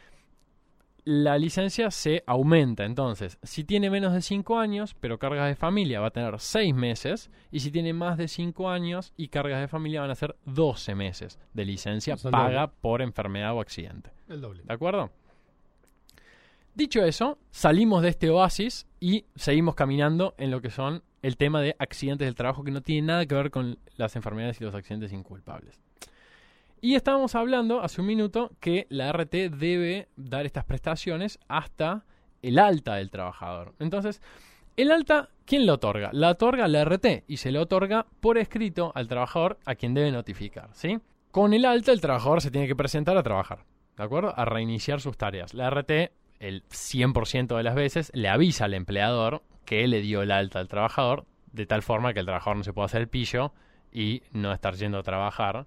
la 1.04 1.38
licencia 1.38 1.90
se 1.90 2.22
aumenta. 2.26 2.84
Entonces, 2.84 3.38
si 3.42 3.64
tiene 3.64 3.90
menos 3.90 4.12
de 4.12 4.22
5 4.22 4.58
años, 4.58 4.94
pero 4.98 5.18
cargas 5.18 5.48
de 5.48 5.54
familia, 5.54 6.00
va 6.00 6.08
a 6.08 6.10
tener 6.10 6.38
6 6.38 6.74
meses. 6.74 7.30
Y 7.50 7.60
si 7.60 7.70
tiene 7.70 7.92
más 7.92 8.16
de 8.16 8.28
5 8.28 8.70
años 8.70 9.12
y 9.16 9.28
cargas 9.28 9.60
de 9.60 9.68
familia, 9.68 10.00
van 10.00 10.10
a 10.10 10.14
ser 10.14 10.36
12 10.46 10.94
meses 10.94 11.38
de 11.52 11.64
licencia 11.64 12.16
paga 12.16 12.68
por 12.68 13.02
enfermedad 13.02 13.54
o 13.54 13.60
accidente. 13.60 14.10
El 14.28 14.40
doble. 14.40 14.62
¿De 14.64 14.72
acuerdo? 14.72 15.10
Dicho 16.74 17.04
eso, 17.04 17.38
salimos 17.50 18.02
de 18.02 18.08
este 18.08 18.30
oasis 18.30 18.88
y 18.98 19.26
seguimos 19.36 19.76
caminando 19.76 20.34
en 20.38 20.50
lo 20.50 20.60
que 20.60 20.70
son 20.70 21.04
el 21.22 21.36
tema 21.36 21.60
de 21.60 21.76
accidentes 21.78 22.26
del 22.26 22.34
trabajo 22.34 22.64
que 22.64 22.72
no 22.72 22.80
tiene 22.80 23.06
nada 23.06 23.26
que 23.26 23.34
ver 23.34 23.50
con 23.50 23.78
las 23.96 24.16
enfermedades 24.16 24.60
y 24.60 24.64
los 24.64 24.74
accidentes 24.74 25.12
inculpables. 25.12 25.80
Y 26.84 26.96
estábamos 26.96 27.34
hablando 27.34 27.80
hace 27.80 28.02
un 28.02 28.06
minuto 28.06 28.50
que 28.60 28.86
la 28.90 29.10
RT 29.10 29.48
debe 29.56 30.08
dar 30.16 30.44
estas 30.44 30.66
prestaciones 30.66 31.38
hasta 31.48 32.04
el 32.42 32.58
alta 32.58 32.96
del 32.96 33.10
trabajador. 33.10 33.74
Entonces, 33.78 34.20
el 34.76 34.92
alta, 34.92 35.30
¿quién 35.46 35.64
lo 35.64 35.72
otorga? 35.72 36.10
La 36.12 36.32
otorga 36.32 36.68
la 36.68 36.84
RT 36.84 37.24
y 37.26 37.38
se 37.38 37.52
le 37.52 37.58
otorga 37.58 38.04
por 38.20 38.36
escrito 38.36 38.92
al 38.94 39.08
trabajador 39.08 39.58
a 39.64 39.76
quien 39.76 39.94
debe 39.94 40.12
notificar, 40.12 40.68
¿sí? 40.74 40.98
Con 41.30 41.54
el 41.54 41.64
alta 41.64 41.90
el 41.90 42.02
trabajador 42.02 42.42
se 42.42 42.50
tiene 42.50 42.66
que 42.66 42.76
presentar 42.76 43.16
a 43.16 43.22
trabajar, 43.22 43.64
¿de 43.96 44.02
acuerdo? 44.02 44.38
A 44.38 44.44
reiniciar 44.44 45.00
sus 45.00 45.16
tareas. 45.16 45.54
La 45.54 45.70
RT, 45.70 46.12
el 46.38 46.64
100% 46.68 47.56
de 47.56 47.62
las 47.62 47.74
veces, 47.74 48.10
le 48.12 48.28
avisa 48.28 48.66
al 48.66 48.74
empleador 48.74 49.42
que 49.64 49.88
le 49.88 50.02
dio 50.02 50.20
el 50.20 50.30
alta 50.30 50.58
al 50.58 50.68
trabajador, 50.68 51.24
de 51.50 51.64
tal 51.64 51.80
forma 51.80 52.12
que 52.12 52.20
el 52.20 52.26
trabajador 52.26 52.58
no 52.58 52.62
se 52.62 52.74
pueda 52.74 52.84
hacer 52.84 53.00
el 53.00 53.08
pillo 53.08 53.54
y 53.90 54.22
no 54.32 54.52
estar 54.52 54.74
yendo 54.74 54.98
a 54.98 55.02
trabajar 55.02 55.64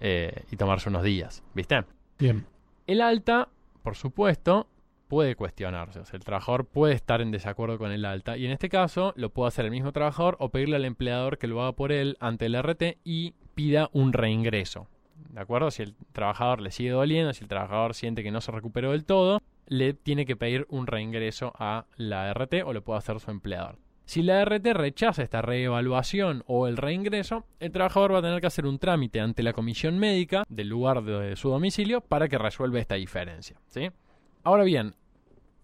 eh, 0.00 0.44
y 0.50 0.56
tomarse 0.56 0.88
unos 0.88 1.04
días, 1.04 1.44
¿viste? 1.54 1.84
Bien. 2.18 2.46
El 2.86 3.02
alta, 3.02 3.48
por 3.82 3.94
supuesto, 3.94 4.66
puede 5.08 5.36
cuestionarse. 5.36 6.00
O 6.00 6.04
sea, 6.04 6.16
el 6.16 6.24
trabajador 6.24 6.64
puede 6.64 6.94
estar 6.94 7.20
en 7.20 7.30
desacuerdo 7.30 7.78
con 7.78 7.92
el 7.92 8.04
alta. 8.04 8.36
Y 8.36 8.46
en 8.46 8.52
este 8.52 8.68
caso, 8.68 9.12
lo 9.16 9.30
puede 9.30 9.48
hacer 9.48 9.66
el 9.66 9.70
mismo 9.70 9.92
trabajador 9.92 10.36
o 10.40 10.48
pedirle 10.48 10.76
al 10.76 10.84
empleador 10.84 11.36
que 11.36 11.48
lo 11.48 11.60
haga 11.60 11.72
por 11.72 11.92
él 11.92 12.16
ante 12.20 12.46
el 12.46 12.60
RT 12.60 12.98
y 13.04 13.34
pida 13.54 13.90
un 13.92 14.12
reingreso. 14.12 14.88
¿De 15.28 15.40
acuerdo? 15.40 15.70
Si 15.70 15.82
el 15.82 15.94
trabajador 16.12 16.60
le 16.60 16.70
sigue 16.70 16.90
doliendo, 16.90 17.32
si 17.34 17.44
el 17.44 17.48
trabajador 17.48 17.94
siente 17.94 18.22
que 18.22 18.30
no 18.30 18.40
se 18.40 18.52
recuperó 18.52 18.92
del 18.92 19.04
todo, 19.04 19.40
le 19.66 19.94
tiene 19.94 20.26
que 20.26 20.36
pedir 20.36 20.66
un 20.70 20.86
reingreso 20.86 21.52
a 21.58 21.86
la 21.96 22.32
RT 22.32 22.62
o 22.64 22.72
lo 22.72 22.82
puede 22.82 22.98
hacer 22.98 23.20
su 23.20 23.30
empleador. 23.30 23.78
Si 24.10 24.22
la 24.24 24.44
RT 24.44 24.66
rechaza 24.74 25.22
esta 25.22 25.40
reevaluación 25.40 26.42
o 26.48 26.66
el 26.66 26.76
reingreso, 26.76 27.44
el 27.60 27.70
trabajador 27.70 28.12
va 28.14 28.18
a 28.18 28.22
tener 28.22 28.40
que 28.40 28.48
hacer 28.48 28.66
un 28.66 28.80
trámite 28.80 29.20
ante 29.20 29.44
la 29.44 29.52
comisión 29.52 30.00
médica 30.00 30.42
del 30.48 30.68
lugar 30.68 31.04
de 31.04 31.36
su 31.36 31.48
domicilio 31.48 32.00
para 32.00 32.26
que 32.26 32.36
resuelva 32.36 32.80
esta 32.80 32.96
diferencia. 32.96 33.56
¿sí? 33.68 33.88
Ahora 34.42 34.64
bien, 34.64 34.96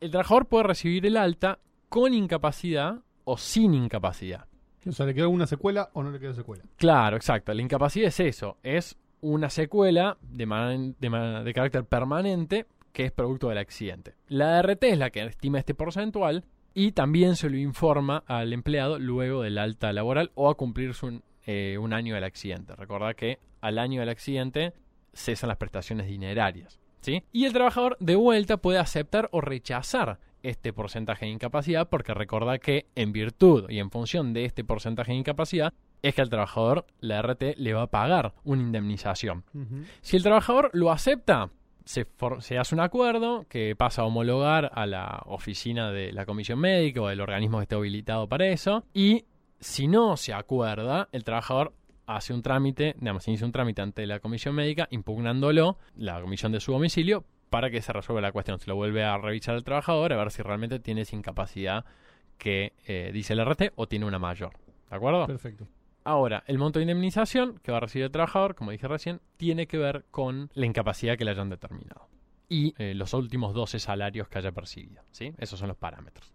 el 0.00 0.12
trabajador 0.12 0.46
puede 0.46 0.62
recibir 0.62 1.04
el 1.06 1.16
alta 1.16 1.58
con 1.88 2.14
incapacidad 2.14 3.00
o 3.24 3.36
sin 3.36 3.74
incapacidad. 3.74 4.46
O 4.86 4.92
sea, 4.92 5.06
¿le 5.06 5.14
queda 5.14 5.24
alguna 5.24 5.48
secuela 5.48 5.90
o 5.94 6.04
no 6.04 6.12
le 6.12 6.20
queda 6.20 6.32
secuela? 6.32 6.62
Claro, 6.76 7.16
exacto. 7.16 7.52
La 7.52 7.62
incapacidad 7.62 8.06
es 8.06 8.20
eso. 8.20 8.58
Es 8.62 8.96
una 9.22 9.50
secuela 9.50 10.18
de, 10.22 10.46
man- 10.46 10.94
de 11.00 11.10
ma- 11.10 11.42
de 11.42 11.52
carácter 11.52 11.84
permanente 11.84 12.66
que 12.92 13.06
es 13.06 13.10
producto 13.10 13.48
del 13.48 13.58
accidente. 13.58 14.14
La 14.28 14.62
RT 14.62 14.84
es 14.84 14.98
la 14.98 15.10
que 15.10 15.24
estima 15.24 15.58
este 15.58 15.74
porcentual 15.74 16.44
y 16.78 16.92
también 16.92 17.36
se 17.36 17.48
lo 17.48 17.56
informa 17.56 18.22
al 18.26 18.52
empleado 18.52 18.98
luego 18.98 19.40
del 19.40 19.56
alta 19.56 19.94
laboral 19.94 20.30
o 20.34 20.50
a 20.50 20.56
cumplirse 20.56 21.06
un, 21.06 21.22
eh, 21.46 21.78
un 21.80 21.94
año 21.94 22.14
del 22.14 22.22
accidente. 22.22 22.76
Recordad 22.76 23.16
que 23.16 23.38
al 23.62 23.78
año 23.78 24.00
del 24.00 24.10
accidente 24.10 24.74
cesan 25.14 25.48
las 25.48 25.56
prestaciones 25.56 26.06
dinerarias. 26.06 26.78
¿sí? 27.00 27.24
Y 27.32 27.46
el 27.46 27.54
trabajador 27.54 27.96
de 27.98 28.14
vuelta 28.14 28.58
puede 28.58 28.78
aceptar 28.78 29.30
o 29.32 29.40
rechazar 29.40 30.20
este 30.42 30.74
porcentaje 30.74 31.24
de 31.24 31.32
incapacidad 31.32 31.88
porque 31.88 32.12
recordad 32.12 32.60
que 32.60 32.84
en 32.94 33.10
virtud 33.10 33.70
y 33.70 33.78
en 33.78 33.90
función 33.90 34.34
de 34.34 34.44
este 34.44 34.62
porcentaje 34.62 35.12
de 35.12 35.18
incapacidad 35.18 35.72
es 36.02 36.14
que 36.14 36.20
al 36.20 36.28
trabajador 36.28 36.84
la 37.00 37.22
RT 37.22 37.56
le 37.56 37.72
va 37.72 37.84
a 37.84 37.90
pagar 37.90 38.34
una 38.44 38.60
indemnización. 38.60 39.44
Si 40.02 40.18
el 40.18 40.22
trabajador 40.22 40.68
lo 40.74 40.92
acepta, 40.92 41.48
se, 41.86 42.04
for- 42.04 42.42
se 42.42 42.58
hace 42.58 42.74
un 42.74 42.82
acuerdo 42.82 43.46
que 43.48 43.74
pasa 43.76 44.02
a 44.02 44.04
homologar 44.04 44.70
a 44.74 44.84
la 44.84 45.22
oficina 45.24 45.90
de 45.90 46.12
la 46.12 46.26
comisión 46.26 46.58
médica 46.58 47.00
o 47.00 47.08
del 47.08 47.22
organismo 47.22 47.56
que 47.58 47.62
esté 47.62 47.74
habilitado 47.76 48.28
para 48.28 48.46
eso. 48.48 48.84
Y 48.92 49.24
si 49.58 49.86
no 49.86 50.18
se 50.18 50.34
acuerda, 50.34 51.08
el 51.12 51.24
trabajador 51.24 51.72
hace 52.06 52.34
un 52.34 52.42
trámite, 52.42 52.94
digamos, 52.98 53.26
inicia 53.28 53.46
un 53.46 53.52
trámite 53.52 53.80
ante 53.82 54.06
la 54.06 54.20
comisión 54.20 54.54
médica, 54.54 54.86
impugnándolo, 54.90 55.78
la 55.96 56.20
comisión 56.20 56.52
de 56.52 56.60
su 56.60 56.72
domicilio, 56.72 57.24
para 57.50 57.70
que 57.70 57.80
se 57.80 57.92
resuelva 57.92 58.20
la 58.20 58.32
cuestión. 58.32 58.58
Se 58.58 58.66
lo 58.68 58.76
vuelve 58.76 59.02
a 59.04 59.16
revisar 59.16 59.54
el 59.54 59.64
trabajador 59.64 60.12
a 60.12 60.16
ver 60.16 60.30
si 60.30 60.42
realmente 60.42 60.78
tiene 60.80 61.00
esa 61.02 61.16
incapacidad 61.16 61.84
que 62.38 62.74
eh, 62.86 63.10
dice 63.14 63.32
el 63.32 63.44
RT 63.44 63.72
o 63.76 63.86
tiene 63.86 64.04
una 64.04 64.18
mayor. 64.18 64.52
¿De 64.90 64.96
acuerdo? 64.96 65.26
Perfecto. 65.26 65.66
Ahora, 66.06 66.44
el 66.46 66.56
monto 66.56 66.78
de 66.78 66.84
indemnización 66.84 67.58
que 67.64 67.72
va 67.72 67.78
a 67.78 67.80
recibir 67.80 68.04
el 68.04 68.12
trabajador, 68.12 68.54
como 68.54 68.70
dije 68.70 68.86
recién, 68.86 69.20
tiene 69.36 69.66
que 69.66 69.76
ver 69.76 70.04
con 70.12 70.52
la 70.54 70.64
incapacidad 70.64 71.18
que 71.18 71.24
le 71.24 71.32
hayan 71.32 71.50
determinado. 71.50 72.06
Y 72.48 72.74
eh, 72.78 72.94
los 72.94 73.12
últimos 73.12 73.54
12 73.54 73.80
salarios 73.80 74.28
que 74.28 74.38
haya 74.38 74.52
percibido. 74.52 75.02
¿sí? 75.10 75.34
Esos 75.36 75.58
son 75.58 75.66
los 75.66 75.76
parámetros. 75.76 76.32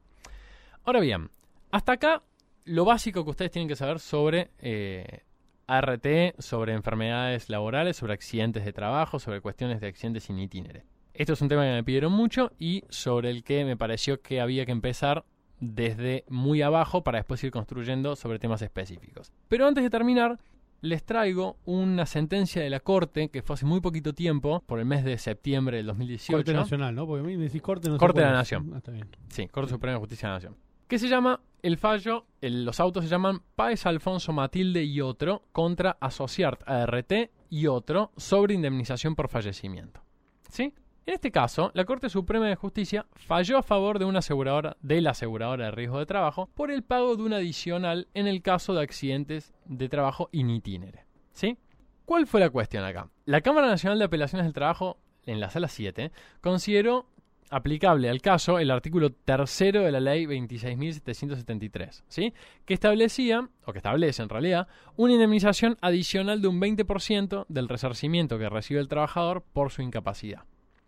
Ahora 0.84 1.00
bien, 1.00 1.30
hasta 1.72 1.94
acá 1.94 2.22
lo 2.66 2.84
básico 2.84 3.24
que 3.24 3.30
ustedes 3.30 3.52
tienen 3.52 3.70
que 3.70 3.78
saber 3.78 4.02
sobre 4.02 4.52
eh, 4.60 5.22
ART, 5.68 6.06
sobre 6.40 6.74
enfermedades 6.74 7.50
laborales, 7.50 7.96
sobre 7.96 8.14
accidentes 8.14 8.66
de 8.66 8.74
trabajo, 8.74 9.20
sobre 9.20 9.40
cuestiones 9.40 9.80
de 9.80 9.88
accidentes 9.88 10.26
sin 10.26 10.38
itinere. 10.38 10.84
Esto 11.14 11.32
es 11.32 11.42
un 11.42 11.48
tema 11.48 11.64
que 11.64 11.72
me 11.72 11.84
pidieron 11.86 12.12
mucho 12.12 12.52
y 12.60 12.84
sobre 12.90 13.30
el 13.30 13.46
que 13.46 13.64
me 13.64 13.78
pareció 13.78 14.22
que 14.22 14.42
había 14.42 14.66
que 14.66 14.74
empezar 14.74 15.24
desde 15.62 16.26
muy 16.28 16.62
abajo 16.62 17.04
para 17.04 17.20
después 17.20 17.42
ir 17.46 17.52
construyendo 17.52 18.16
sobre 18.18 18.38
temas 18.40 18.62
específicos. 18.62 19.32
Pero 19.48 19.66
antes 19.68 19.84
de 19.84 19.90
terminar, 19.90 20.38
les 20.82 21.04
traigo 21.06 21.58
una 21.66 22.06
sentencia 22.08 22.62
de 22.64 22.70
la 22.72 22.80
Corte 22.80 23.30
que 23.30 23.44
fue 23.44 23.54
hace 23.54 23.66
muy 23.68 23.80
poquito 23.80 24.14
tiempo, 24.14 24.64
por 24.66 24.80
el 24.80 24.86
mes 24.86 25.04
de 25.06 25.18
septiembre 25.20 25.78
del 25.78 25.86
2018. 25.86 26.34
Corte 26.38 26.54
Nacional, 26.54 26.96
¿no? 26.96 27.06
Porque 27.06 27.22
a 27.24 27.28
mí 27.28 27.38
me 27.38 27.44
decís 27.44 27.62
Corte, 27.62 27.88
no 27.90 27.98
Corte 27.98 28.20
de 28.22 28.26
la. 28.26 28.34
Nación. 28.34 28.72
Ah, 28.74 28.78
está 28.78 28.92
bien. 28.92 29.08
Sí, 29.30 29.48
Corte 29.48 29.70
Suprema 29.72 29.94
de 29.94 30.00
Justicia 30.00 30.28
de 30.28 30.32
la 30.32 30.36
Nación. 30.38 30.58
Que 30.88 30.98
se 31.00 31.08
llama 31.08 31.40
el 31.62 31.78
fallo, 31.78 32.26
el- 32.42 32.66
los 32.66 32.80
autos 32.80 33.04
se 33.06 33.10
llaman 33.10 33.42
Páez 33.56 33.86
Alfonso 33.86 34.34
Matilde 34.34 34.84
y 34.84 35.00
otro 35.00 35.44
contra 35.52 35.96
Asociart 36.02 36.68
ART 36.68 37.14
y 37.52 37.68
otro 37.68 38.12
sobre 38.18 38.56
indemnización 38.56 39.16
por 39.16 39.30
fallecimiento. 39.30 40.02
¿Sí? 40.50 40.74
En 41.08 41.16
este 41.16 41.32
caso, 41.32 41.72
la 41.74 41.86
Corte 41.86 42.10
Suprema 42.10 42.48
de 42.48 42.56
Justicia 42.56 43.08
falló 43.16 43.58
a 43.58 43.64
favor 43.64 43.98
de 43.98 44.06
una 44.06 44.20
aseguradora, 44.20 44.78
de 44.82 45.02
la 45.02 45.12
aseguradora 45.12 45.66
de 45.66 45.72
riesgo 45.72 45.98
de 45.98 46.06
trabajo, 46.06 46.48
por 46.54 46.70
el 46.70 46.84
pago 46.84 47.16
de 47.16 47.24
un 47.24 47.34
adicional 47.34 48.08
en 48.14 48.28
el 48.28 48.44
caso 48.44 48.76
de 48.76 48.84
accidentes 48.84 49.52
de 49.66 49.90
trabajo 49.90 50.30
in 50.32 50.52
itinere. 50.52 51.06
¿Sí? 51.34 51.58
¿Cuál 52.06 52.28
fue 52.28 52.40
la 52.40 52.52
cuestión 52.52 52.84
acá? 52.84 53.10
La 53.26 53.42
Cámara 53.42 53.68
Nacional 53.68 53.98
de 53.98 54.06
Apelaciones 54.06 54.46
del 54.46 54.54
Trabajo, 54.54 55.00
en 55.26 55.40
la 55.40 55.50
sala 55.50 55.70
7, 55.70 56.12
consideró 56.40 57.08
aplicable 57.50 58.08
al 58.08 58.22
caso 58.22 58.60
el 58.60 58.70
artículo 58.70 59.12
tercero 59.12 59.82
de 59.82 59.92
la 59.92 60.00
ley 60.00 60.26
26.773, 60.26 62.04
¿sí? 62.08 62.34
Que 62.66 62.76
establecía, 62.76 63.50
o 63.66 63.72
que 63.72 63.80
establece 63.80 64.22
en 64.22 64.30
realidad, 64.30 64.68
una 64.98 65.14
indemnización 65.14 65.78
adicional 65.82 66.42
de 66.42 66.48
un 66.48 66.62
20% 66.62 67.46
del 67.50 67.70
resarcimiento 67.70 68.38
que 68.38 68.50
recibe 68.50 68.80
el 68.80 68.88
trabajador 68.88 69.44
por 69.54 69.72
su 69.72 69.82
incapacidad. 69.82 70.44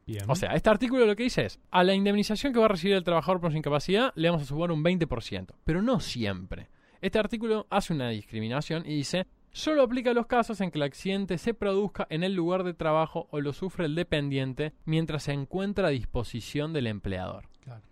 Bien. 0.05 0.23
O 0.27 0.35
sea, 0.35 0.53
este 0.53 0.69
artículo 0.69 1.05
lo 1.05 1.15
que 1.15 1.23
dice 1.23 1.45
es, 1.45 1.59
a 1.71 1.83
la 1.83 1.93
indemnización 1.93 2.53
que 2.53 2.59
va 2.59 2.65
a 2.65 2.69
recibir 2.69 2.95
el 2.95 3.03
trabajador 3.03 3.39
por 3.39 3.51
su 3.51 3.57
incapacidad 3.57 4.11
le 4.15 4.29
vamos 4.29 4.43
a 4.43 4.45
sumar 4.45 4.71
un 4.71 4.83
20%, 4.83 5.53
pero 5.63 5.81
no 5.81 5.99
siempre. 5.99 6.69
Este 7.01 7.19
artículo 7.19 7.67
hace 7.69 7.93
una 7.93 8.09
discriminación 8.09 8.85
y 8.85 8.95
dice, 8.95 9.27
solo 9.51 9.83
aplica 9.83 10.11
a 10.11 10.13
los 10.13 10.25
casos 10.25 10.61
en 10.61 10.71
que 10.71 10.77
el 10.77 10.83
accidente 10.83 11.37
se 11.37 11.53
produzca 11.53 12.07
en 12.09 12.23
el 12.23 12.33
lugar 12.33 12.63
de 12.63 12.73
trabajo 12.73 13.27
o 13.31 13.41
lo 13.41 13.53
sufre 13.53 13.85
el 13.85 13.95
dependiente 13.95 14.73
mientras 14.85 15.23
se 15.23 15.33
encuentra 15.33 15.87
a 15.87 15.91
disposición 15.91 16.73
del 16.73 16.87
empleador. 16.87 17.49
Claro. 17.61 17.83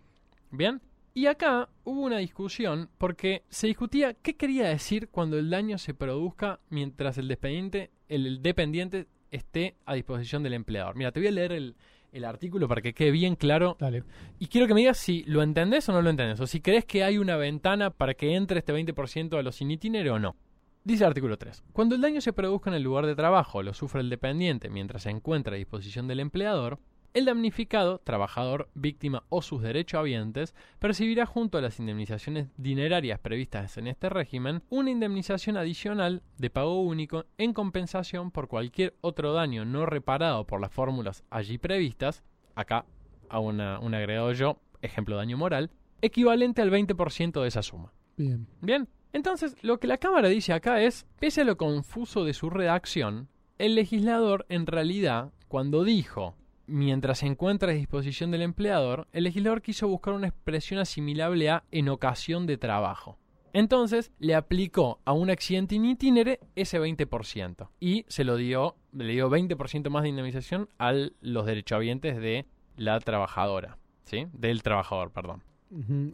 ¿Bien? 0.50 0.80
Y 1.14 1.26
acá 1.26 1.68
hubo 1.84 2.00
una 2.00 2.18
discusión 2.18 2.88
porque 2.96 3.44
se 3.50 3.66
discutía 3.66 4.14
qué 4.14 4.34
quería 4.34 4.68
decir 4.68 5.08
cuando 5.08 5.38
el 5.38 5.50
daño 5.50 5.76
se 5.76 5.92
produzca 5.92 6.60
mientras 6.70 7.18
el 7.18 7.28
dependiente, 7.28 7.90
el 8.08 8.40
dependiente 8.42 9.08
esté 9.30 9.76
a 9.84 9.94
disposición 9.94 10.42
del 10.42 10.54
empleador. 10.54 10.96
Mira, 10.96 11.12
te 11.12 11.20
voy 11.20 11.26
a 11.26 11.32
leer 11.32 11.52
el, 11.52 11.76
el 12.12 12.24
artículo 12.24 12.68
para 12.68 12.82
que 12.82 12.92
quede 12.92 13.10
bien 13.10 13.34
claro 13.34 13.76
Dale. 13.80 14.04
y 14.38 14.46
quiero 14.46 14.66
que 14.66 14.74
me 14.74 14.80
digas 14.80 14.98
si 14.98 15.24
lo 15.24 15.42
entendés 15.42 15.88
o 15.88 15.92
no 15.92 16.02
lo 16.02 16.10
entendés, 16.10 16.38
o 16.40 16.46
si 16.46 16.60
crees 16.60 16.84
que 16.84 17.02
hay 17.04 17.18
una 17.18 17.36
ventana 17.36 17.90
para 17.90 18.14
que 18.14 18.36
entre 18.36 18.58
este 18.58 18.72
20% 18.72 19.38
a 19.38 19.42
los 19.42 19.56
sin 19.56 19.70
itinerario 19.70 20.14
o 20.14 20.18
no. 20.18 20.36
Dice 20.84 21.04
el 21.04 21.08
artículo 21.08 21.38
3. 21.38 21.62
Cuando 21.72 21.94
el 21.94 22.00
daño 22.00 22.20
se 22.20 22.32
produzca 22.32 22.68
en 22.70 22.74
el 22.74 22.82
lugar 22.82 23.06
de 23.06 23.14
trabajo 23.14 23.62
lo 23.62 23.72
sufre 23.72 24.00
el 24.00 24.10
dependiente 24.10 24.68
mientras 24.68 25.04
se 25.04 25.10
encuentra 25.10 25.54
a 25.54 25.58
disposición 25.58 26.08
del 26.08 26.20
empleador, 26.20 26.80
el 27.14 27.24
damnificado, 27.26 27.98
trabajador, 27.98 28.68
víctima 28.74 29.24
o 29.28 29.42
sus 29.42 29.62
derechohabientes 29.62 30.54
percibirá 30.78 31.26
junto 31.26 31.58
a 31.58 31.60
las 31.60 31.78
indemnizaciones 31.78 32.48
dinerarias 32.56 33.18
previstas 33.20 33.76
en 33.78 33.86
este 33.86 34.08
régimen 34.08 34.62
una 34.70 34.90
indemnización 34.90 35.56
adicional 35.56 36.22
de 36.38 36.50
pago 36.50 36.80
único 36.82 37.26
en 37.38 37.52
compensación 37.52 38.30
por 38.30 38.48
cualquier 38.48 38.94
otro 39.02 39.32
daño 39.34 39.64
no 39.64 39.84
reparado 39.86 40.46
por 40.46 40.60
las 40.60 40.72
fórmulas 40.72 41.24
allí 41.30 41.58
previstas, 41.58 42.22
acá 42.54 42.86
una- 43.30 43.78
un 43.80 43.94
agregado 43.94 44.32
yo, 44.32 44.58
ejemplo 44.82 45.16
daño 45.16 45.36
moral, 45.36 45.70
equivalente 46.00 46.62
al 46.62 46.70
20% 46.70 47.42
de 47.42 47.48
esa 47.48 47.62
suma. 47.62 47.92
Bien. 48.16 48.46
Bien, 48.60 48.88
entonces 49.12 49.56
lo 49.62 49.78
que 49.78 49.86
la 49.86 49.98
Cámara 49.98 50.28
dice 50.28 50.52
acá 50.52 50.82
es, 50.82 51.06
pese 51.18 51.42
a 51.42 51.44
lo 51.44 51.56
confuso 51.56 52.24
de 52.24 52.34
su 52.34 52.50
redacción, 52.50 53.28
el 53.58 53.74
legislador 53.74 54.44
en 54.48 54.66
realidad, 54.66 55.30
cuando 55.48 55.84
dijo, 55.84 56.34
mientras 56.66 57.18
se 57.18 57.26
encuentra 57.26 57.70
a 57.70 57.74
disposición 57.74 58.30
del 58.30 58.42
empleador, 58.42 59.06
el 59.12 59.24
legislador 59.24 59.62
quiso 59.62 59.88
buscar 59.88 60.14
una 60.14 60.28
expresión 60.28 60.80
asimilable 60.80 61.50
a 61.50 61.64
en 61.70 61.88
ocasión 61.88 62.46
de 62.46 62.56
trabajo. 62.58 63.18
Entonces 63.54 64.12
le 64.18 64.34
aplicó 64.34 65.00
a 65.04 65.12
un 65.12 65.28
accidente 65.28 65.74
in 65.74 65.84
itinere 65.84 66.40
ese 66.56 66.80
20% 66.80 67.68
y 67.80 68.04
se 68.08 68.24
lo 68.24 68.36
dio, 68.36 68.76
le 68.92 69.12
dio 69.12 69.28
20% 69.28 69.90
más 69.90 70.04
de 70.04 70.08
indemnización 70.08 70.68
a 70.78 70.92
los 71.20 71.44
derechohabientes 71.46 72.16
de 72.16 72.46
la 72.76 72.98
trabajadora, 73.00 73.76
¿sí? 74.04 74.26
Del 74.32 74.62
trabajador, 74.62 75.10
perdón. 75.10 75.42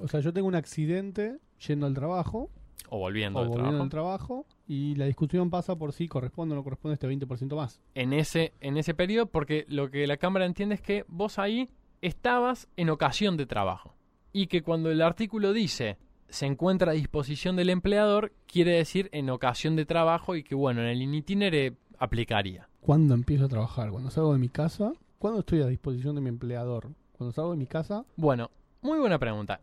O 0.00 0.09
sea, 0.09 0.21
yo 0.21 0.33
tengo 0.33 0.49
un 0.49 0.55
accidente 0.57 1.38
yendo 1.67 1.87
al 1.87 1.95
trabajo 1.95 2.49
O 2.90 2.99
volviendo 2.99 3.38
o 3.40 3.43
al 3.43 3.49
volviendo 3.49 3.71
trabajo. 3.71 3.83
al 3.85 3.88
trabajo 3.90 4.47
y 4.69 4.95
la 4.97 5.07
discusión 5.07 5.49
pasa 5.49 5.77
por 5.77 5.93
si 5.93 6.07
corresponde 6.07 6.55
o 6.55 6.57
no 6.57 6.63
corresponde 6.63 6.95
este 6.95 7.09
20% 7.09 7.57
más. 7.57 7.81
en 7.95 8.13
ese, 8.13 8.53
en 8.61 8.77
ese 8.77 8.95
periodo, 8.95 9.27
porque 9.27 9.65
lo 9.69 9.91
que 9.91 10.07
la 10.07 10.19
Cámara 10.19 10.45
entiende 10.45 10.75
es 10.75 10.83
que 10.83 11.05
vos 11.09 11.39
ahí 11.39 11.71
estabas 12.03 12.69
en 12.77 12.91
ocasión 12.91 13.37
de 13.37 13.47
trabajo. 13.47 13.95
Y 14.33 14.47
que 14.47 14.63
cuando 14.63 14.91
el 14.91 15.01
artículo 15.01 15.53
dice 15.53 15.97
se 16.29 16.45
encuentra 16.45 16.93
a 16.93 16.95
disposición 16.95 17.57
del 17.57 17.71
empleador, 17.71 18.33
quiere 18.47 18.73
decir 18.73 19.09
en 19.13 19.31
ocasión 19.31 19.77
de 19.77 19.87
trabajo 19.87 20.37
y 20.37 20.43
que 20.45 20.55
bueno, 20.55 20.83
en 20.83 20.89
el 20.89 21.01
in 21.01 21.15
itinere 21.15 21.77
aplicaría. 21.99 22.69
¿Cuándo 22.81 23.15
empiezo 23.15 23.47
a 23.47 23.49
trabajar? 23.49 23.91
¿Cuando 23.91 24.11
salgo 24.11 24.35
de 24.35 24.39
mi 24.39 24.51
casa? 24.51 24.93
¿Cuándo 25.19 25.41
estoy 25.41 25.63
a 25.63 25.67
disposición 25.67 26.15
de 26.15 26.21
mi 26.21 26.29
empleador? 26.29 26.91
¿Cuando 27.13 27.33
salgo 27.33 27.53
de 27.53 27.57
mi 27.57 27.67
casa? 27.67 28.05
Bueno, 28.17 28.51
muy 28.83 28.99
buena 28.99 29.19
pregunta. 29.19 29.61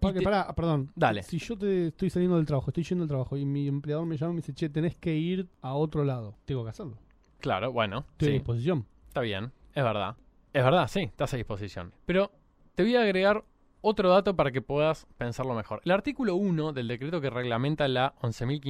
Porque, 0.00 0.18
te- 0.20 0.24
pará, 0.24 0.52
perdón. 0.54 0.90
Dale. 0.94 1.22
Si 1.22 1.38
yo 1.38 1.56
te 1.56 1.88
estoy 1.88 2.10
saliendo 2.10 2.36
del 2.36 2.46
trabajo, 2.46 2.70
estoy 2.70 2.84
yendo 2.84 3.04
al 3.04 3.08
trabajo 3.08 3.36
y 3.36 3.44
mi 3.44 3.66
empleador 3.68 4.06
me 4.06 4.16
llama 4.16 4.32
y 4.32 4.34
me 4.36 4.40
dice, 4.40 4.52
che, 4.54 4.68
tenés 4.68 4.96
que 4.96 5.16
ir 5.16 5.48
a 5.60 5.74
otro 5.74 6.04
lado. 6.04 6.36
Tengo 6.44 6.64
que 6.64 6.70
hacerlo. 6.70 6.98
Claro, 7.40 7.72
bueno, 7.72 8.04
Estoy 8.12 8.28
a 8.28 8.32
disposición. 8.32 8.86
está 9.08 9.20
bien, 9.20 9.52
es 9.74 9.84
verdad. 9.84 10.16
Es 10.52 10.64
verdad, 10.64 10.88
sí, 10.88 11.00
estás 11.00 11.32
a 11.34 11.36
disposición. 11.36 11.92
Pero 12.06 12.32
te 12.74 12.82
voy 12.82 12.96
a 12.96 13.02
agregar 13.02 13.44
otro 13.80 14.08
dato 14.10 14.34
para 14.34 14.50
que 14.50 14.60
puedas 14.62 15.06
pensarlo 15.18 15.54
mejor. 15.54 15.80
El 15.84 15.92
artículo 15.92 16.34
1 16.34 16.72
del 16.72 16.88
decreto 16.88 17.20
que 17.20 17.30
reglamenta 17.30 17.86
la 17.86 18.14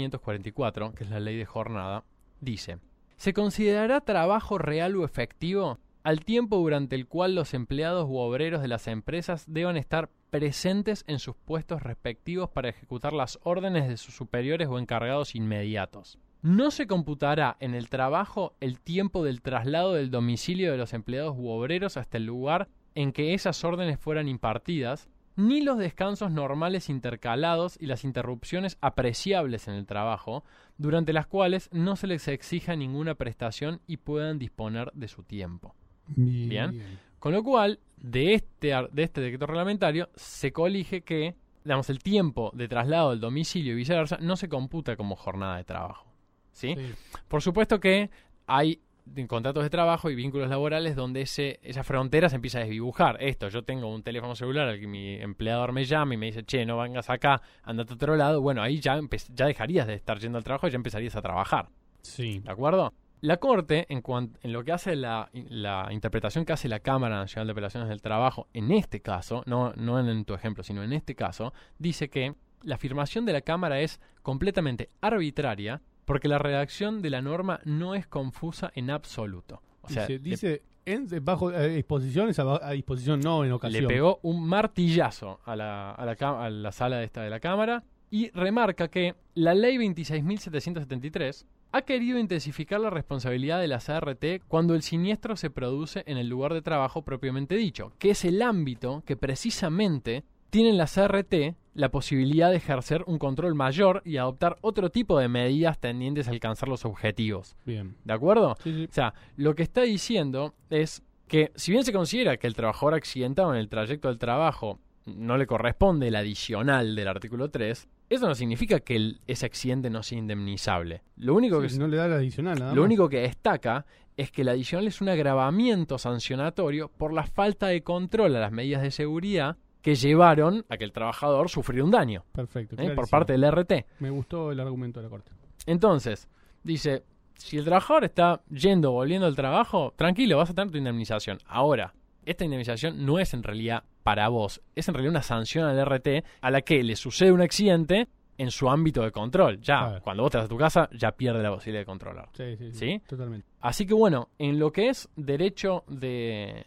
11.544, 0.03 0.93
que 0.95 1.05
es 1.05 1.11
la 1.11 1.21
ley 1.21 1.37
de 1.37 1.47
jornada, 1.47 2.05
dice, 2.41 2.79
se 3.17 3.33
considerará 3.33 4.01
trabajo 4.01 4.59
real 4.59 4.97
o 4.97 5.05
efectivo 5.05 5.79
al 6.05 6.25
tiempo 6.25 6.57
durante 6.59 6.95
el 6.97 7.07
cual 7.07 7.35
los 7.35 7.55
empleados 7.55 8.07
u 8.09 8.17
obreros 8.19 8.63
de 8.63 8.69
las 8.69 8.87
empresas 8.87 9.45
deban 9.49 9.77
estar 9.77 10.11
presentes 10.31 11.05
en 11.07 11.19
sus 11.19 11.37
puestos 11.37 11.83
respectivos 11.83 12.51
para 12.51 12.69
ejecutar 12.69 13.13
las 13.13 13.39
órdenes 13.43 13.89
de 13.89 13.97
sus 13.97 14.15
superiores 14.15 14.69
o 14.69 14.79
encargados 14.79 15.35
inmediatos. 15.35 16.19
No 16.43 16.71
se 16.71 16.87
computará 16.87 17.57
en 17.59 17.75
el 17.75 17.89
trabajo 17.89 18.55
el 18.61 18.81
tiempo 18.81 19.25
del 19.25 19.43
traslado 19.43 19.95
del 19.95 20.11
domicilio 20.11 20.71
de 20.71 20.79
los 20.79 20.93
empleados 20.93 21.35
u 21.37 21.49
obreros 21.49 21.97
hasta 21.97 22.17
el 22.17 22.27
lugar 22.27 22.69
en 22.95 23.13
que 23.13 23.35
esas 23.35 23.65
órdenes 23.65 23.99
fueran 23.99 24.29
impartidas, 24.29 25.09
ni 25.35 25.63
los 25.63 25.79
descansos 25.79 26.31
normales 26.33 26.89
intercalados 26.89 27.77
y 27.81 27.87
las 27.87 28.05
interrupciones 28.05 28.77
apreciables 28.81 29.69
en 29.69 29.75
el 29.75 29.87
trabajo, 29.87 30.45
durante 30.79 31.13
las 31.13 31.27
cuales 31.27 31.69
no 31.73 31.97
se 31.97 32.09
les 32.09 32.27
exija 32.29 32.75
ninguna 32.77 33.15
prestación 33.15 33.81
y 33.87 33.99
puedan 33.99 34.39
disponer 34.39 34.91
de 34.95 35.09
su 35.09 35.23
tiempo. 35.23 35.75
Bien. 36.09 36.99
Con 37.19 37.33
lo 37.33 37.43
cual, 37.43 37.81
de 37.97 38.35
este, 38.35 38.69
de 38.93 39.03
este 39.03 39.21
decreto 39.21 39.47
reglamentario 39.47 40.09
se 40.15 40.53
colige 40.53 41.03
que, 41.03 41.35
digamos, 41.65 41.91
el 41.91 41.99
tiempo 41.99 42.51
de 42.55 42.69
traslado 42.69 43.11
del 43.11 43.21
domicilio 43.21 43.73
y 43.73 43.77
viceversa 43.77 44.19
no 44.21 44.37
se 44.37 44.49
computa 44.49 44.97
como 44.97 45.17
jornada 45.17 45.57
de 45.57 45.65
trabajo. 45.65 46.07
¿Sí? 46.53 46.75
Sí. 46.77 46.95
Por 47.29 47.43
supuesto 47.43 47.79
que 47.81 48.11
hay 48.47 48.81
contratos 49.27 49.63
de 49.63 49.71
trabajo 49.71 50.11
y 50.11 50.15
vínculos 50.15 50.49
laborales 50.49 50.95
donde 50.95 51.23
ese, 51.23 51.59
esa 51.63 51.83
frontera 51.83 52.29
se 52.29 52.37
empieza 52.37 52.59
a 52.59 52.63
desdibujar. 52.63 53.17
Esto, 53.21 53.49
yo 53.49 53.63
tengo 53.63 53.93
un 53.93 54.03
teléfono 54.03 54.35
celular 54.35 54.69
al 54.69 54.81
que 54.81 54.87
mi 54.87 55.15
empleador 55.15 55.73
me 55.73 55.85
llama 55.85 56.15
y 56.15 56.17
me 56.17 56.27
dice, 56.27 56.45
che, 56.45 56.65
no 56.67 56.79
vengas 56.79 57.11
acá, 57.11 57.41
andate 57.63 57.93
a 57.93 57.97
otro 57.97 58.17
lado. 58.17 58.41
Bueno, 58.41 58.63
ahí 58.63 58.81
ya, 58.81 58.99
ya 59.35 59.47
dejarías 59.47 59.87
de 59.87 59.95
estar 59.95 60.19
yendo 60.19 60.39
al 60.39 60.45
trabajo 60.45 60.69
y 60.69 60.71
ya 60.71 60.77
empezarías 60.77 61.17
a 61.17 61.23
trabajar. 61.23 61.69
Sí. 62.03 62.41
¿De 62.41 62.51
acuerdo? 62.51 62.93
La 63.21 63.39
Corte, 63.39 63.87
en, 63.89 64.01
cuan- 64.03 64.37
en 64.43 64.53
lo 64.53 64.65
que 64.65 64.73
hace 64.73 64.95
la, 64.97 65.29
la 65.33 65.89
interpretación 65.91 66.45
que 66.45 66.53
hace 66.53 66.69
la 66.69 66.81
Cámara 66.81 67.17
Nacional 67.17 67.47
de 67.49 67.53
Apelaciones 67.53 67.89
del 67.89 68.01
Trabajo, 68.03 68.47
en 68.55 68.71
este 68.71 69.01
caso, 69.01 69.43
no, 69.47 69.73
no 69.77 69.99
en, 69.99 70.25
tu 70.25 70.35
ejemplo, 70.35 70.63
sino 70.63 70.83
en 70.83 70.93
este 70.93 71.15
caso, 71.15 71.53
dice 71.79 72.09
que 72.11 72.35
la 72.63 72.77
afirmación 72.77 73.25
de 73.25 73.33
la 73.33 73.41
Cámara 73.41 73.81
es 73.81 74.01
completamente 74.23 74.89
arbitraria 75.01 75.81
porque 76.05 76.29
la 76.29 76.39
redacción 76.39 77.03
de 77.03 77.11
la 77.11 77.21
norma 77.23 77.61
no 77.65 77.95
es 77.95 78.07
confusa 78.07 78.71
en 78.75 78.91
absoluto. 78.91 79.63
O 79.83 79.89
sea, 79.89 80.07
dice, 80.07 80.19
le- 80.19 80.19
dice, 80.31 80.63
en, 80.87 81.07
bajo 81.25 81.49
a 81.49 81.63
disposición 81.65 82.29
es 82.31 82.39
a, 82.39 82.67
a 82.67 82.71
disposición, 82.73 83.21
no 83.21 83.45
en 83.45 83.53
ocasión. 83.53 83.83
le 83.83 83.89
pegó 83.89 84.21
un 84.23 84.47
martillazo 84.47 85.41
a 85.45 85.55
la, 85.55 85.91
a 85.93 86.05
la, 86.07 86.13
a 86.45 86.51
la 86.51 86.73
sala 86.73 87.03
esta 87.03 87.23
de 87.23 87.31
la 87.31 87.41
Cámara 87.41 87.83
y 88.11 88.31
remarca 88.31 88.89
que 88.89 89.15
la 89.35 89.53
ley 89.55 89.77
26.773 89.77 91.45
ha 91.73 91.83
querido 91.83 92.19
intensificar 92.19 92.81
la 92.81 92.91
responsabilidad 92.91 93.61
de 93.61 93.69
las 93.69 93.89
ART 93.89 94.25
cuando 94.49 94.75
el 94.75 94.83
siniestro 94.83 95.37
se 95.37 95.51
produce 95.51 96.03
en 96.07 96.17
el 96.17 96.29
lugar 96.29 96.55
de 96.55 96.63
trabajo 96.63 97.03
propiamente 97.03 97.57
dicho, 97.57 97.93
que 97.99 98.11
es 98.11 98.25
el 98.25 98.43
ámbito 98.43 99.03
que 99.07 99.17
precisamente 99.17 100.25
tienen 100.51 100.79
las 100.79 100.97
ART 100.97 101.35
la 101.75 101.91
posibilidad 101.91 102.51
de 102.51 102.57
ejercer 102.57 103.05
un 103.07 103.19
control 103.19 103.55
mayor 103.55 104.03
y 104.05 104.17
adoptar 104.17 104.57
otro 104.63 104.91
tipo 104.91 105.19
de 105.19 105.29
medidas 105.29 105.79
tendientes 105.79 106.27
a 106.27 106.33
alcanzar 106.33 106.69
los 106.69 106.85
objetivos. 106.85 107.57
Bien. 107.65 107.97
¿De 108.05 108.13
acuerdo? 108.13 108.57
Sí, 108.65 108.75
sí. 108.75 108.85
O 108.91 108.93
sea, 108.93 109.15
lo 109.37 109.55
que 109.55 109.63
está 109.63 109.83
diciendo 109.83 110.55
es 110.71 111.03
que 111.29 111.53
si 111.55 111.71
bien 111.71 111.85
se 111.85 111.93
considera 111.93 112.37
que 112.37 112.49
el 112.49 112.55
trabajador 112.55 112.95
accidentado 112.95 113.53
en 113.53 113.61
el 113.61 113.69
trayecto 113.69 114.09
del 114.09 114.19
trabajo 114.19 114.81
no 115.07 115.37
le 115.37 115.47
corresponde 115.47 116.09
el 116.09 116.17
adicional 116.17 116.97
del 116.97 117.09
artículo 117.09 117.51
3, 117.51 117.89
eso 118.11 118.27
no 118.27 118.35
significa 118.35 118.81
que 118.81 118.97
el- 118.97 119.21
ese 119.27 119.47
accidente 119.47 119.91
no 119.91 120.03
sea 120.03 120.19
indemnizable. 120.19 121.03
Lo 121.17 121.35
único, 121.35 121.61
que, 121.61 121.69
no 121.79 121.89
le 121.89 121.97
da 121.97 122.07
el 122.07 122.13
adicional, 122.13 122.59
nada 122.59 122.73
lo 122.75 122.83
más. 122.83 122.87
único 122.87 123.09
que 123.09 123.19
destaca 123.21 123.85
es 124.17 124.31
que 124.33 124.43
el 124.43 124.49
adicional 124.49 124.87
es 124.89 125.01
un 125.01 125.09
agravamiento 125.09 125.99
sancionatorio 125.99 126.89
por 126.89 127.13
la 127.13 127.25
falta 127.25 127.67
de 127.69 127.83
control 127.83 128.35
a 128.37 128.41
las 128.41 128.53
medidas 128.53 128.83
de 128.83 128.91
seguridad 128.91 129.57
que 129.83 129.95
llevaron 129.95 130.65
a 130.69 130.77
que 130.77 130.85
el 130.85 130.93
trabajador 130.93 131.49
sufriera 131.49 131.85
un 131.85 131.91
daño 131.93 132.25
Perfecto. 132.33 132.75
¿eh? 132.79 132.91
por 132.91 133.09
parte 133.09 133.33
del 133.33 133.45
RT. 133.45 133.87
Me 134.01 134.11
gustó 134.11 134.51
el 134.51 134.59
argumento 134.61 134.99
de 135.01 135.05
la 135.05 135.11
corte. 135.11 135.31
Entonces, 135.67 136.29
dice, 136.65 137.05
si 137.37 137.59
el 137.59 137.65
trabajador 137.65 138.05
está 138.05 138.41
yendo 138.51 138.91
o 138.91 138.95
volviendo 138.95 139.27
al 139.27 139.37
trabajo, 139.37 139.93
tranquilo, 139.97 140.37
vas 140.39 140.51
a 140.51 140.55
tener 140.55 140.73
tu 140.73 140.79
indemnización. 140.79 141.39
Ahora, 141.47 141.95
esta 142.31 142.45
indemnización 142.45 143.05
no 143.05 143.19
es 143.19 143.35
en 143.35 143.43
realidad 143.43 143.85
para 144.03 144.29
vos, 144.29 144.61
es 144.75 144.89
en 144.89 144.95
realidad 144.95 145.13
una 145.13 145.23
sanción 145.23 145.67
al 145.67 145.85
RT 145.85 146.25
a 146.41 146.51
la 146.51 146.63
que 146.63 146.83
le 146.83 146.97
sucede 146.97 147.33
un 147.33 147.41
accidente 147.41 148.09
en 148.37 148.51
su 148.51 148.71
ámbito 148.71 149.03
de 149.03 149.11
control. 149.11 149.61
Ya, 149.61 150.01
cuando 150.01 150.23
vos 150.23 150.33
te 150.33 150.39
vas 150.39 150.47
a 150.47 150.49
tu 150.49 150.57
casa, 150.57 150.89
ya 150.93 151.13
pierde 151.13 151.43
la 151.43 151.51
posibilidad 151.51 151.83
de 151.83 151.87
controlar. 151.87 152.29
Sí, 152.35 152.57
sí, 152.57 152.73
sí. 152.73 152.79
¿Sí? 152.79 153.03
Totalmente. 153.07 153.47
Así 153.61 153.87
que 153.87 153.95
bueno, 153.95 154.29
en 154.39 154.59
lo 154.59 154.73
que 154.73 154.89
es 154.89 155.09
derecho 155.17 155.85
de 155.89 156.67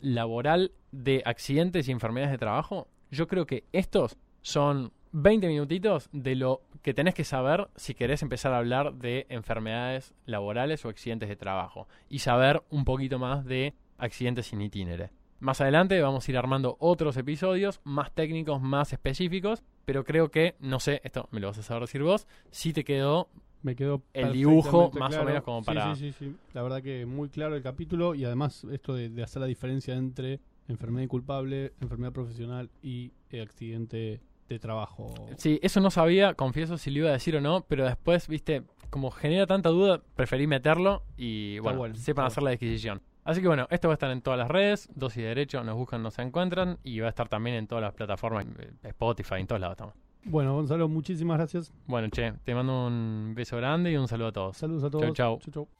laboral 0.00 0.72
de 0.90 1.22
accidentes 1.24 1.88
y 1.88 1.92
enfermedades 1.92 2.32
de 2.32 2.38
trabajo, 2.38 2.88
yo 3.10 3.28
creo 3.28 3.46
que 3.46 3.64
estos 3.72 4.16
son 4.42 4.92
20 5.12 5.48
minutitos 5.48 6.08
de 6.12 6.36
lo 6.36 6.62
que 6.82 6.94
tenés 6.94 7.14
que 7.14 7.24
saber 7.24 7.68
si 7.76 7.94
querés 7.94 8.22
empezar 8.22 8.52
a 8.52 8.58
hablar 8.58 8.94
de 8.94 9.26
enfermedades 9.28 10.14
laborales 10.24 10.84
o 10.84 10.88
accidentes 10.88 11.28
de 11.28 11.36
trabajo 11.36 11.88
y 12.08 12.20
saber 12.20 12.62
un 12.70 12.84
poquito 12.84 13.18
más 13.18 13.44
de 13.44 13.74
accidentes 14.00 14.46
sin 14.46 14.60
itinere. 14.60 15.10
Más 15.38 15.60
adelante 15.60 16.00
vamos 16.02 16.28
a 16.28 16.30
ir 16.30 16.36
armando 16.36 16.76
otros 16.80 17.16
episodios 17.16 17.80
más 17.84 18.12
técnicos, 18.12 18.60
más 18.60 18.92
específicos, 18.92 19.62
pero 19.86 20.04
creo 20.04 20.30
que, 20.30 20.56
no 20.60 20.80
sé, 20.80 21.00
esto 21.02 21.28
me 21.30 21.40
lo 21.40 21.46
vas 21.48 21.58
a 21.58 21.62
saber 21.62 21.82
decir 21.82 22.02
vos, 22.02 22.26
si 22.50 22.72
te 22.72 22.84
quedó 22.84 23.28
Me 23.62 23.74
quedó 23.76 24.02
El 24.14 24.32
dibujo, 24.32 24.90
más 24.94 25.14
o 25.16 25.24
menos, 25.24 25.42
como 25.42 25.60
Sí, 25.60 25.66
para- 25.66 25.94
Sí, 25.94 26.12
sí, 26.12 26.12
sí. 26.18 26.36
La 26.54 26.62
verdad 26.62 26.82
que 26.82 27.04
muy 27.06 27.28
claro 27.28 27.56
el 27.56 27.62
capítulo 27.62 28.14
y 28.14 28.24
además 28.24 28.64
esto 28.70 28.94
de, 28.94 29.08
de 29.10 29.22
hacer 29.22 29.40
la 29.40 29.46
diferencia 29.46 29.94
entre 29.94 30.40
enfermedad 30.68 31.04
inculpable, 31.04 31.72
enfermedad 31.80 32.12
profesional 32.12 32.70
y 32.82 33.12
eh, 33.30 33.40
accidente 33.42 34.20
de 34.48 34.58
trabajo. 34.58 35.14
Sí, 35.36 35.58
eso 35.62 35.80
no 35.80 35.90
sabía, 35.90 36.34
confieso 36.34 36.76
si 36.78 36.90
lo 36.90 36.98
iba 37.00 37.08
a 37.10 37.12
decir 37.12 37.36
o 37.36 37.40
no, 37.40 37.64
pero 37.68 37.84
después, 37.86 38.28
viste, 38.28 38.62
como 38.90 39.10
genera 39.10 39.46
tanta 39.46 39.68
duda, 39.68 40.02
preferí 40.16 40.46
meterlo 40.46 41.02
y 41.16 41.58
bueno, 41.60 41.78
bueno, 41.78 41.94
sepan 41.96 42.26
hacer 42.26 42.42
la 42.42 42.50
adquisición. 42.50 43.00
Así 43.30 43.40
que 43.40 43.46
bueno, 43.46 43.68
esto 43.70 43.86
va 43.86 43.92
a 43.92 43.94
estar 43.94 44.10
en 44.10 44.22
todas 44.22 44.36
las 44.40 44.48
redes, 44.48 44.88
dosis 44.92 45.22
de 45.22 45.28
derecho, 45.28 45.62
nos 45.62 45.76
buscan, 45.76 46.02
nos 46.02 46.18
encuentran 46.18 46.78
y 46.82 46.98
va 46.98 47.06
a 47.06 47.10
estar 47.10 47.28
también 47.28 47.54
en 47.54 47.68
todas 47.68 47.80
las 47.80 47.94
plataformas, 47.94 48.44
eh, 48.58 48.72
Spotify, 48.82 49.36
en 49.36 49.46
todos 49.46 49.60
lados 49.60 49.74
estamos. 49.74 49.94
Bueno, 50.24 50.56
Gonzalo, 50.56 50.88
muchísimas 50.88 51.38
gracias. 51.38 51.72
Bueno, 51.86 52.08
che, 52.08 52.32
te 52.42 52.52
mando 52.56 52.88
un 52.88 53.32
beso 53.36 53.56
grande 53.56 53.92
y 53.92 53.96
un 53.96 54.08
saludo 54.08 54.26
a 54.26 54.32
todos. 54.32 54.56
Saludos 54.56 54.82
a 54.82 54.90
todos. 54.90 55.12
chau. 55.12 55.38
Chau, 55.38 55.52
chau. 55.52 55.68
Si 55.68 55.79